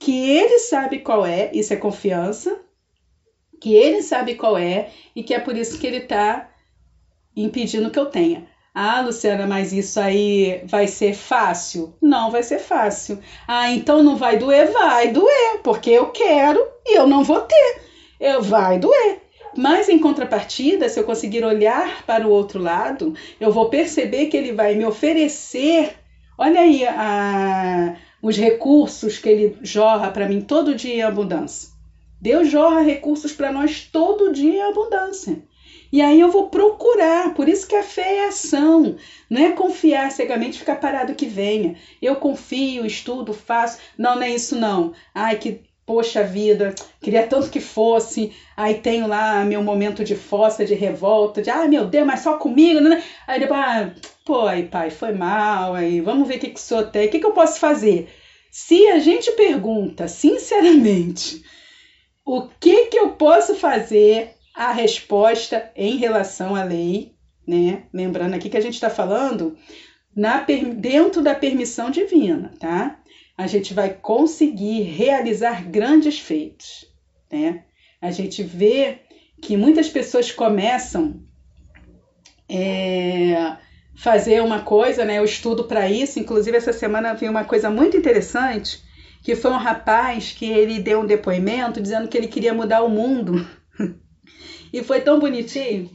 [0.00, 2.58] que ele sabe qual é, isso é confiança,
[3.60, 6.50] que ele sabe qual é e que é por isso que ele está
[7.36, 8.48] impedindo que eu tenha.
[8.74, 11.96] Ah, Luciana, mas isso aí vai ser fácil?
[12.00, 13.20] Não vai ser fácil.
[13.46, 14.70] Ah, então não vai doer?
[14.70, 17.80] Vai doer, porque eu quero e eu não vou ter.
[18.20, 19.20] Eu vai doer.
[19.58, 24.36] Mas em contrapartida, se eu conseguir olhar para o outro lado, eu vou perceber que
[24.36, 25.96] ele vai me oferecer.
[26.38, 31.70] Olha aí a, os recursos que ele jorra para mim todo dia em abundância.
[32.20, 35.42] Deus jorra recursos para nós todo dia em abundância.
[35.90, 38.94] E aí eu vou procurar, por isso que a fé é ação,
[39.28, 41.74] não é confiar cegamente, ficar parado que venha.
[42.00, 43.80] Eu confio, estudo, faço.
[43.98, 44.92] Não, não é isso não.
[45.12, 48.30] Ai, que poxa vida, queria tanto que fosse.
[48.54, 52.36] Aí tenho lá meu momento de fossa, de revolta, de ah, meu Deus, mas só
[52.36, 53.02] comigo, né?
[53.26, 53.90] Aí depois, ah,
[54.22, 57.18] pô, aí, pai, foi mal, aí vamos ver o que que sou tem, o que
[57.18, 58.10] que eu posso fazer?
[58.50, 61.42] Se a gente pergunta sinceramente
[62.22, 67.14] o que que eu posso fazer, a resposta em relação à lei,
[67.46, 67.84] né?
[67.94, 69.56] Lembrando aqui que a gente está falando
[70.14, 70.44] na,
[70.76, 73.00] dentro da permissão divina, tá?
[73.38, 76.84] A gente vai conseguir realizar grandes feitos,
[77.30, 77.62] né?
[78.02, 78.98] A gente vê
[79.40, 81.22] que muitas pessoas começam
[82.48, 83.56] é,
[83.94, 85.18] fazer uma coisa, né?
[85.18, 86.18] Eu estudo para isso.
[86.18, 88.82] Inclusive, essa semana vi uma coisa muito interessante,
[89.22, 92.88] que foi um rapaz que ele deu um depoimento dizendo que ele queria mudar o
[92.88, 93.46] mundo.
[94.72, 95.88] e foi tão bonitinho.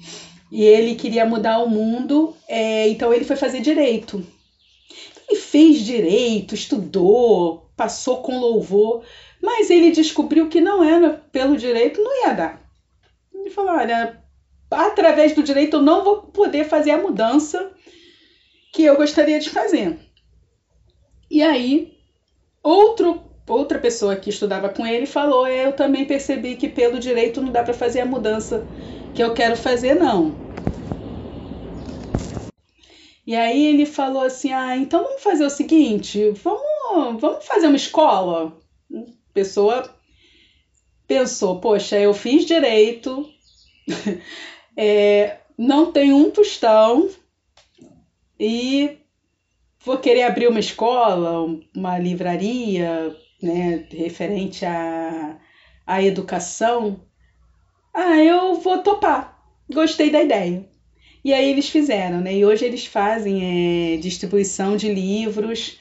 [0.50, 4.26] E ele queria mudar o mundo, é, então ele foi fazer direito.
[5.34, 9.04] Ele fez direito, estudou, passou com louvor,
[9.42, 12.62] mas ele descobriu que não era pelo direito, não ia dar.
[13.34, 14.22] Ele falou: olha,
[14.70, 17.72] através do direito eu não vou poder fazer a mudança
[18.72, 19.98] que eu gostaria de fazer.
[21.32, 21.98] E aí,
[22.62, 27.42] outro, outra pessoa que estudava com ele falou: é, eu também percebi que pelo direito
[27.42, 28.68] não dá para fazer a mudança
[29.16, 30.36] que eu quero fazer, não.
[33.26, 37.76] E aí ele falou assim: ah, então vamos fazer o seguinte, vamos, vamos fazer uma
[37.76, 38.58] escola.
[38.94, 39.94] A pessoa
[41.08, 43.30] pensou: poxa, eu fiz direito,
[44.76, 47.10] é, não tenho um tostão
[48.40, 48.98] e
[49.84, 55.38] vou querer abrir uma escola, uma livraria, né, referente à,
[55.86, 57.02] à educação.
[57.94, 59.40] Ah, eu vou topar.
[59.72, 60.73] Gostei da ideia.
[61.24, 62.36] E aí eles fizeram, né?
[62.36, 65.80] E hoje eles fazem é, distribuição de livros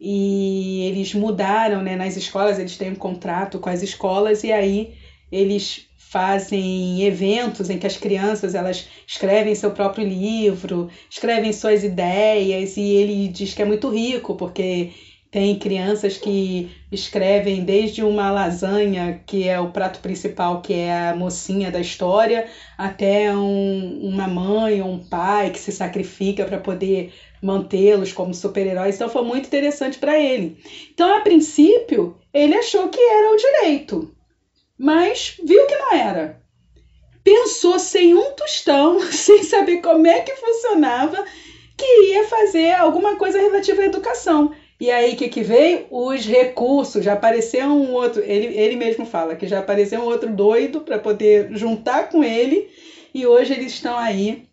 [0.00, 1.96] e eles mudaram, né?
[1.96, 4.94] Nas escolas eles têm um contrato com as escolas e aí
[5.32, 12.76] eles fazem eventos em que as crianças elas escrevem seu próprio livro, escrevem suas ideias
[12.76, 14.92] e ele diz que é muito rico porque
[15.34, 21.16] tem crianças que escrevem desde uma lasanha, que é o prato principal, que é a
[21.16, 22.46] mocinha da história,
[22.78, 27.12] até um, uma mãe ou um pai que se sacrifica para poder
[27.42, 28.94] mantê-los como super-heróis.
[28.94, 30.56] Então foi muito interessante para ele.
[30.92, 34.14] Então, a princípio, ele achou que era o direito,
[34.78, 36.40] mas viu que não era.
[37.24, 41.24] Pensou sem um tostão, sem saber como é que funcionava,
[41.76, 44.54] que ia fazer alguma coisa relativa à educação.
[44.84, 45.86] E aí, o que, que veio?
[45.90, 47.02] Os recursos.
[47.02, 48.20] Já apareceu um outro.
[48.22, 52.68] Ele, ele mesmo fala que já apareceu um outro doido para poder juntar com ele.
[53.14, 54.46] E hoje eles estão aí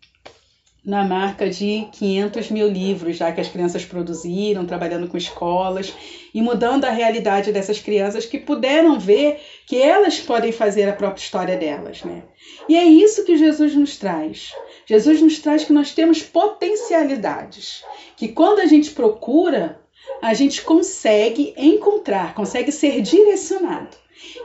[0.82, 5.92] na marca de 500 mil livros, já que as crianças produziram, trabalhando com escolas
[6.32, 11.22] e mudando a realidade dessas crianças que puderam ver que elas podem fazer a própria
[11.22, 12.22] história delas, né?
[12.70, 14.54] E é isso que Jesus nos traz.
[14.86, 17.84] Jesus nos traz que nós temos potencialidades,
[18.16, 19.81] que quando a gente procura,
[20.20, 23.96] a gente consegue encontrar, consegue ser direcionado.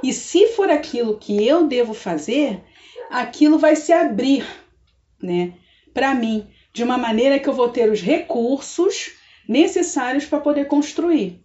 [0.01, 2.61] E se for aquilo que eu devo fazer,
[3.09, 4.45] aquilo vai se abrir,
[5.21, 5.53] né,
[5.93, 9.11] para mim, de uma maneira que eu vou ter os recursos
[9.47, 11.43] necessários para poder construir.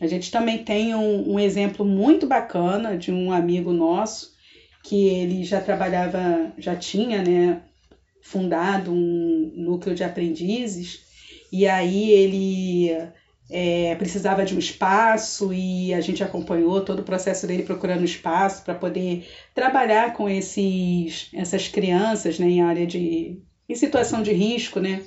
[0.00, 4.34] A gente também tem um, um, exemplo muito bacana de um amigo nosso
[4.82, 7.62] que ele já trabalhava, já tinha, né,
[8.20, 11.00] fundado um núcleo de aprendizes
[11.52, 12.90] e aí ele
[13.50, 18.64] é, precisava de um espaço e a gente acompanhou todo o processo dele procurando espaço
[18.64, 24.78] para poder trabalhar com esses, essas crianças né, em área de em situação de risco,
[24.78, 25.02] né?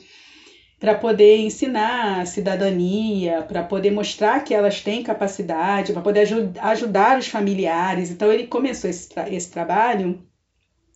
[0.79, 6.57] Para poder ensinar a cidadania, para poder mostrar que elas têm capacidade, para poder ajud
[6.59, 8.09] ajudar os familiares.
[8.11, 10.21] Então ele começou esse, tra esse trabalho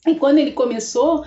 [0.05, 1.25] e quando ele começou,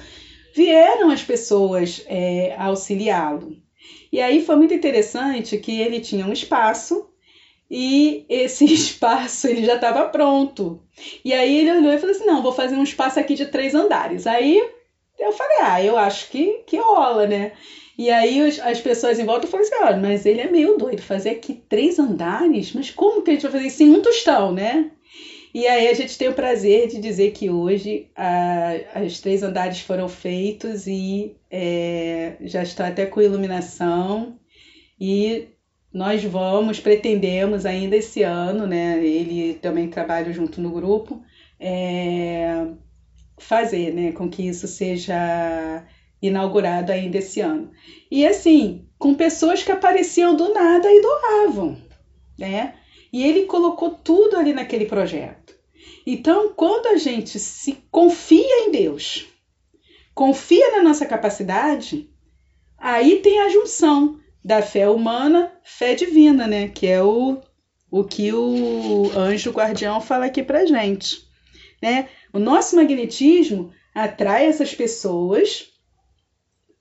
[0.54, 3.65] vieram as pessoas é, auxiliá-lo.
[4.12, 7.08] E aí foi muito interessante que ele tinha um espaço
[7.70, 10.82] e esse espaço ele já estava pronto.
[11.24, 13.74] E aí ele olhou e falou assim: não, vou fazer um espaço aqui de três
[13.74, 14.26] andares.
[14.26, 14.62] Aí
[15.18, 17.52] eu falei: ah, eu acho que, que rola, né?
[17.98, 21.30] E aí as pessoas em volta falaram assim: olha, mas ele é meio doido, fazer
[21.30, 22.72] aqui três andares?
[22.72, 24.90] Mas como que a gente vai fazer isso em um tostão, né?
[25.56, 28.10] E aí a gente tem o prazer de dizer que hoje
[29.06, 34.38] os três andares foram feitos e é, já está até com iluminação
[35.00, 35.48] e
[35.90, 39.02] nós vamos, pretendemos ainda esse ano, né?
[39.02, 41.22] Ele também trabalha junto no grupo,
[41.58, 42.66] é,
[43.38, 45.86] fazer, né, com que isso seja
[46.20, 47.70] inaugurado ainda esse ano.
[48.10, 51.78] E assim, com pessoas que apareciam do nada e doavam,
[52.38, 52.74] né?
[53.16, 55.54] E ele colocou tudo ali naquele projeto.
[56.06, 59.26] Então, quando a gente se confia em Deus,
[60.14, 62.10] confia na nossa capacidade,
[62.76, 66.68] aí tem a junção da fé humana, fé divina, né?
[66.68, 67.40] Que é o,
[67.90, 71.26] o que o anjo guardião fala aqui pra gente,
[71.82, 72.10] né?
[72.34, 75.72] O nosso magnetismo atrai essas pessoas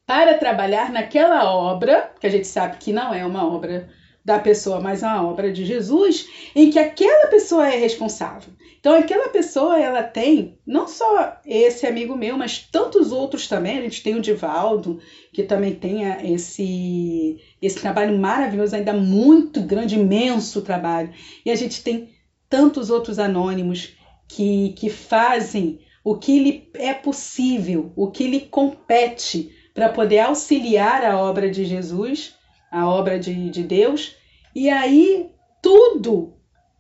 [0.06, 3.90] para trabalhar naquela obra, que a gente sabe que não é uma obra
[4.26, 8.52] da pessoa, mas é uma obra de Jesus em que aquela pessoa é responsável.
[8.80, 13.78] Então aquela pessoa ela tem não só esse amigo meu, mas tantos outros também.
[13.78, 15.00] A gente tem o Divaldo,
[15.32, 16.04] que também tem
[16.34, 21.14] esse esse trabalho maravilhoso, ainda muito grande, imenso trabalho.
[21.46, 22.10] E a gente tem
[22.50, 23.96] tantos outros anônimos
[24.28, 31.04] que, que fazem o que lhe é possível, o que lhe compete para poder auxiliar
[31.04, 32.36] a obra de Jesus,
[32.76, 34.18] a obra de, de Deus,
[34.54, 35.30] e aí
[35.62, 36.34] tudo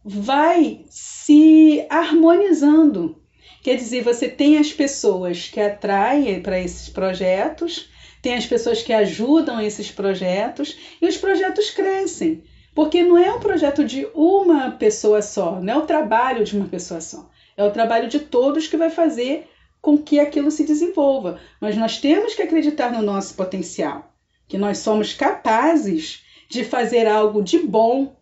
[0.03, 3.23] vai se harmonizando.
[3.63, 7.89] Quer dizer, você tem as pessoas que atraem para esses projetos,
[8.21, 12.43] tem as pessoas que ajudam esses projetos e os projetos crescem.
[12.73, 16.67] Porque não é um projeto de uma pessoa só, não é o trabalho de uma
[16.67, 17.29] pessoa só.
[17.55, 19.47] É o trabalho de todos que vai fazer
[19.81, 21.39] com que aquilo se desenvolva.
[21.61, 24.13] Mas nós temos que acreditar no nosso potencial,
[24.47, 28.15] que nós somos capazes de fazer algo de bom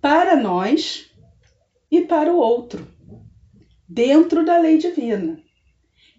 [0.00, 1.10] para nós
[1.90, 2.86] e para o outro,
[3.88, 5.42] dentro da lei divina.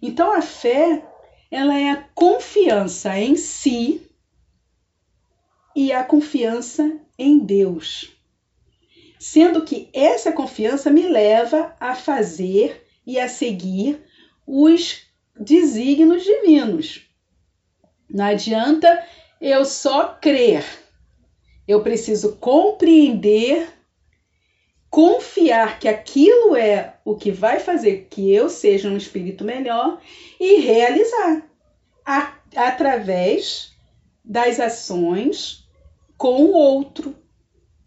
[0.02, 1.04] Então a fé,
[1.50, 4.10] ela é a confiança em si
[5.76, 8.16] e a confiança em Deus.
[9.18, 14.02] Sendo que essa confiança me leva a fazer e a seguir
[14.46, 15.02] os
[15.38, 17.09] desígnios divinos.
[18.12, 19.04] Não adianta
[19.40, 20.64] eu só crer
[21.70, 23.68] eu preciso compreender,
[24.90, 30.00] confiar que aquilo é o que vai fazer que eu seja um espírito melhor
[30.40, 31.48] e realizar
[32.04, 33.72] a, através
[34.24, 35.64] das ações
[36.18, 37.14] com o outro,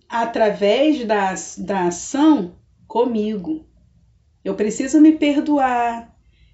[0.08, 2.56] através da, da ação
[2.88, 3.68] comigo.
[4.46, 6.13] Eu preciso me perdoar,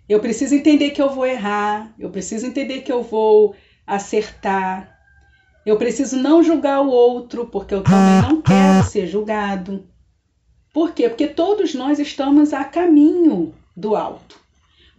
[0.10, 3.56] eu preciso entender que eu vou errar, eu preciso entender que eu vou
[3.86, 5.00] acertar,
[5.64, 9.88] eu preciso não julgar o outro, porque eu também não quero ser julgado.
[10.74, 11.08] Por quê?
[11.08, 14.40] Porque todos nós estamos a caminho do alto.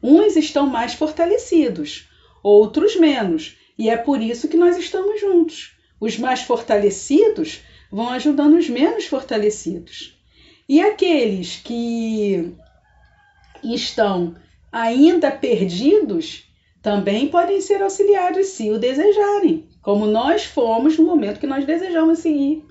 [0.01, 2.09] Uns estão mais fortalecidos,
[2.43, 5.75] outros menos, e é por isso que nós estamos juntos.
[6.01, 10.17] Os mais fortalecidos vão ajudando os menos fortalecidos.
[10.69, 12.55] E aqueles que
[13.65, 14.37] estão
[14.73, 16.49] ainda perdidos
[16.83, 22.19] também podem ser auxiliados se o desejarem como nós fomos no momento que nós desejamos
[22.19, 22.65] seguir.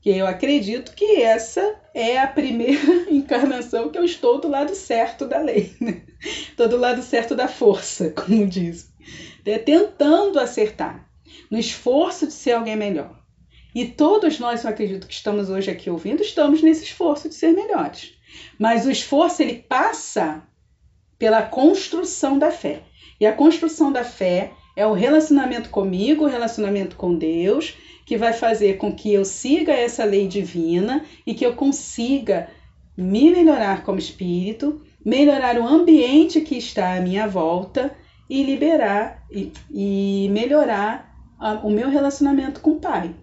[0.00, 5.26] Que eu acredito que essa é a primeira encarnação que eu estou do lado certo
[5.26, 6.02] da lei, né?
[6.20, 8.92] Estou do lado certo da força, como diz.
[9.44, 11.08] É, tentando acertar,
[11.50, 13.18] no esforço de ser alguém melhor.
[13.74, 17.52] E todos nós, eu acredito que estamos hoje aqui ouvindo, estamos nesse esforço de ser
[17.52, 18.12] melhores.
[18.58, 20.46] Mas o esforço ele passa
[21.18, 22.82] pela construção da fé.
[23.20, 28.32] E a construção da fé é o relacionamento comigo, o relacionamento com Deus, que vai
[28.32, 32.48] fazer com que eu siga essa lei divina e que eu consiga
[32.96, 37.94] me melhorar como espírito, melhorar o ambiente que está à minha volta
[38.30, 43.14] e liberar e, e melhorar a, o meu relacionamento com o Pai.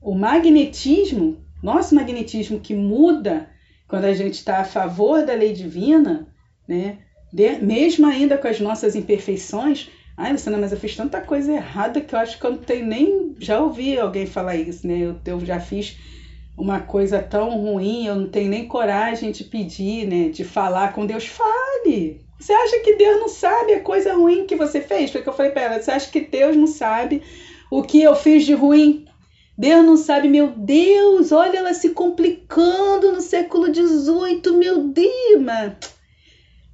[0.00, 3.50] O magnetismo, nosso magnetismo que muda
[3.88, 6.28] quando a gente está a favor da lei divina,
[6.68, 6.98] né?
[7.32, 12.00] de, mesmo ainda com as nossas imperfeições, ai, Luciana, mas eu fiz tanta coisa errada
[12.00, 13.34] que eu acho que eu não tenho nem.
[13.38, 14.98] Já ouvi alguém falar isso, né?
[14.98, 15.96] Eu, eu já fiz
[16.56, 20.28] uma coisa tão ruim, eu não tenho nem coragem de pedir, né?
[20.28, 21.26] De falar com Deus.
[21.26, 22.20] Fale!
[22.38, 25.10] Você acha que Deus não sabe a coisa ruim que você fez?
[25.10, 27.22] Foi que eu falei para ela: você acha que Deus não sabe
[27.70, 29.06] o que eu fiz de ruim?
[29.58, 34.94] Deus não sabe, meu Deus, olha ela se complicando no século XVIII, meu
[35.40, 35.98] mas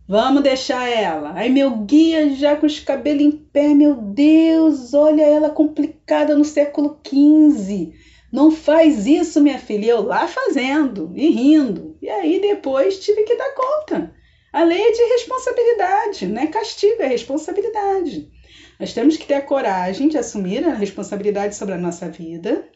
[0.07, 1.33] Vamos deixar ela.
[1.35, 6.45] Aí meu guia já com os cabelos em pé, meu Deus, olha ela complicada no
[6.45, 7.95] século XV.
[8.31, 9.93] Não faz isso, minha filha.
[9.93, 11.97] Eu lá fazendo e rindo.
[12.03, 14.15] E aí depois tive que dar conta.
[14.53, 18.31] A lei é de responsabilidade, não é castigo, é responsabilidade.
[18.79, 22.69] Nós temos que ter a coragem de assumir a responsabilidade sobre a nossa vida,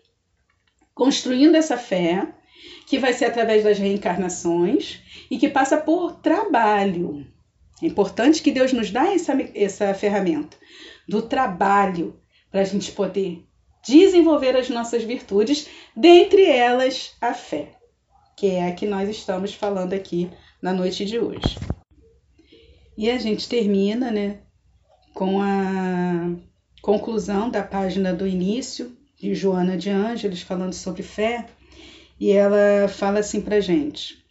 [0.99, 2.26] construindo essa fé,
[2.84, 7.24] que vai ser através das reencarnações e que passa por trabalho.
[7.80, 10.57] É importante que Deus nos dê essa, essa ferramenta
[11.09, 12.20] do trabalho
[12.51, 13.46] para a gente poder
[13.86, 17.76] desenvolver as nossas virtudes, dentre elas a fé,
[18.36, 20.28] que é a que nós estamos falando aqui
[20.61, 21.57] na noite de hoje.
[22.96, 24.40] E a gente termina, né,
[25.14, 26.34] com a
[26.82, 31.47] conclusão da página do início de Joana de Ângeles falando sobre fé,
[32.21, 34.25] e ela fala assim para gente: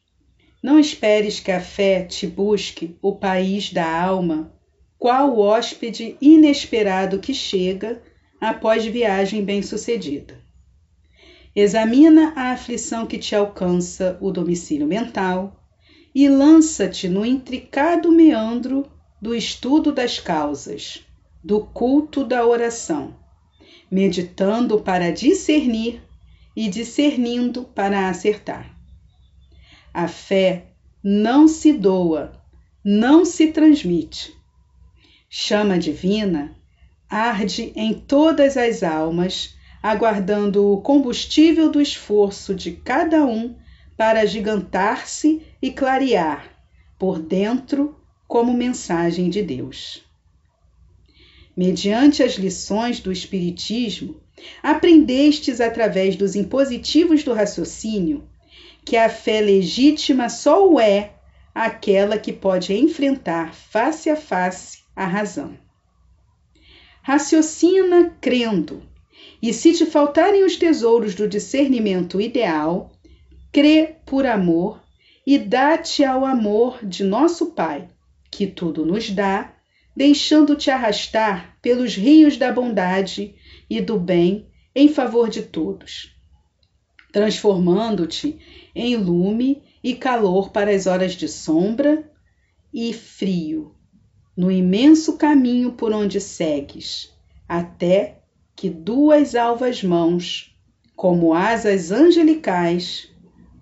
[0.64, 4.52] Não esperes que a fé te busque o país da alma,
[4.98, 8.02] qual hóspede inesperado que chega
[8.40, 10.40] após viagem bem-sucedida.
[11.56, 15.64] Examina a aflição que te alcança o domicílio mental
[16.14, 18.86] e lança-te no intricado meandro
[19.22, 21.04] do estudo das causas,
[21.44, 23.16] do culto da oração,
[23.90, 26.02] meditando para discernir
[26.56, 28.76] e discernindo para acertar.
[29.94, 30.68] A fé
[31.04, 32.34] não se doa,
[32.84, 34.34] não se transmite.
[35.30, 36.56] Chama divina
[37.10, 43.56] arde em todas as almas aguardando o combustível do esforço de cada um
[43.96, 46.50] para gigantar-se e clarear
[47.00, 47.96] por dentro
[48.28, 50.04] como mensagem de Deus.
[51.58, 54.22] Mediante as lições do Espiritismo,
[54.62, 58.30] aprendestes através dos impositivos do raciocínio
[58.86, 61.14] que a fé legítima só o é
[61.56, 65.58] aquela que pode enfrentar face a face a razão.
[67.02, 68.84] Raciocina crendo,
[69.42, 72.92] e se te faltarem os tesouros do discernimento ideal,
[73.52, 74.80] crê por amor
[75.26, 77.90] e dá-te ao amor de nosso Pai,
[78.30, 79.57] que tudo nos dá,
[79.98, 83.34] deixando-te arrastar pelos rios da bondade
[83.68, 86.16] e do bem em favor de todos,
[87.12, 88.38] transformando-te
[88.76, 92.12] em lume e calor para as horas de sombra
[92.72, 93.74] e frio,
[94.38, 97.12] no imenso caminho por onde segues,
[97.50, 98.20] até
[98.56, 100.56] que duas alvas mãos,
[100.96, 103.12] como asas angelicais,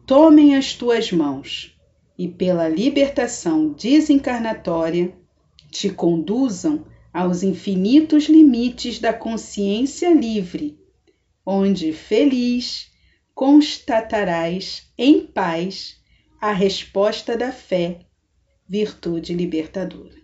[0.06, 1.80] tomem as tuas mãos
[2.18, 5.16] e, pela libertação desencarnatória,
[5.78, 10.80] te conduzam aos infinitos limites da consciência livre,
[11.46, 12.92] onde feliz
[13.34, 16.02] constatarás em paz
[16.42, 18.06] a resposta da fé,
[18.68, 20.16] virtude libertadora.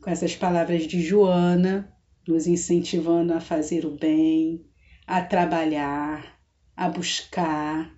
[0.00, 1.92] Com essas palavras de Joana,
[2.26, 4.64] nos incentivando a fazer o bem,
[5.06, 6.38] a trabalhar,
[6.76, 7.92] a buscar.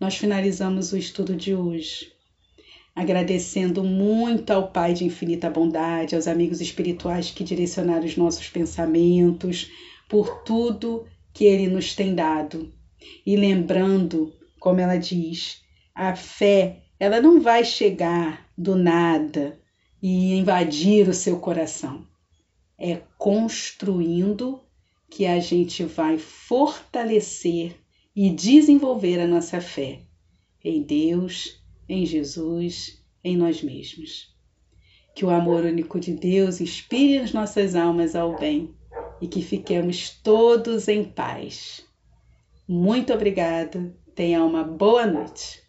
[0.00, 2.15] Nós finalizamos o estudo de hoje
[2.96, 9.70] agradecendo muito ao Pai de infinita bondade, aos amigos espirituais que direcionaram os nossos pensamentos,
[10.08, 12.72] por tudo que Ele nos tem dado.
[13.24, 15.62] E lembrando, como ela diz,
[15.94, 19.60] a fé, ela não vai chegar do nada
[20.02, 22.04] e invadir o seu coração
[22.78, 24.60] é construindo
[25.08, 27.76] que a gente vai fortalecer
[28.14, 30.00] e desenvolver a nossa fé
[30.62, 34.34] em Deus, em Jesus, em nós mesmos.
[35.14, 38.74] Que o amor único de Deus inspire as nossas almas ao bem
[39.20, 41.84] e que fiquemos todos em paz.
[42.68, 45.65] Muito obrigada, tenha uma boa noite.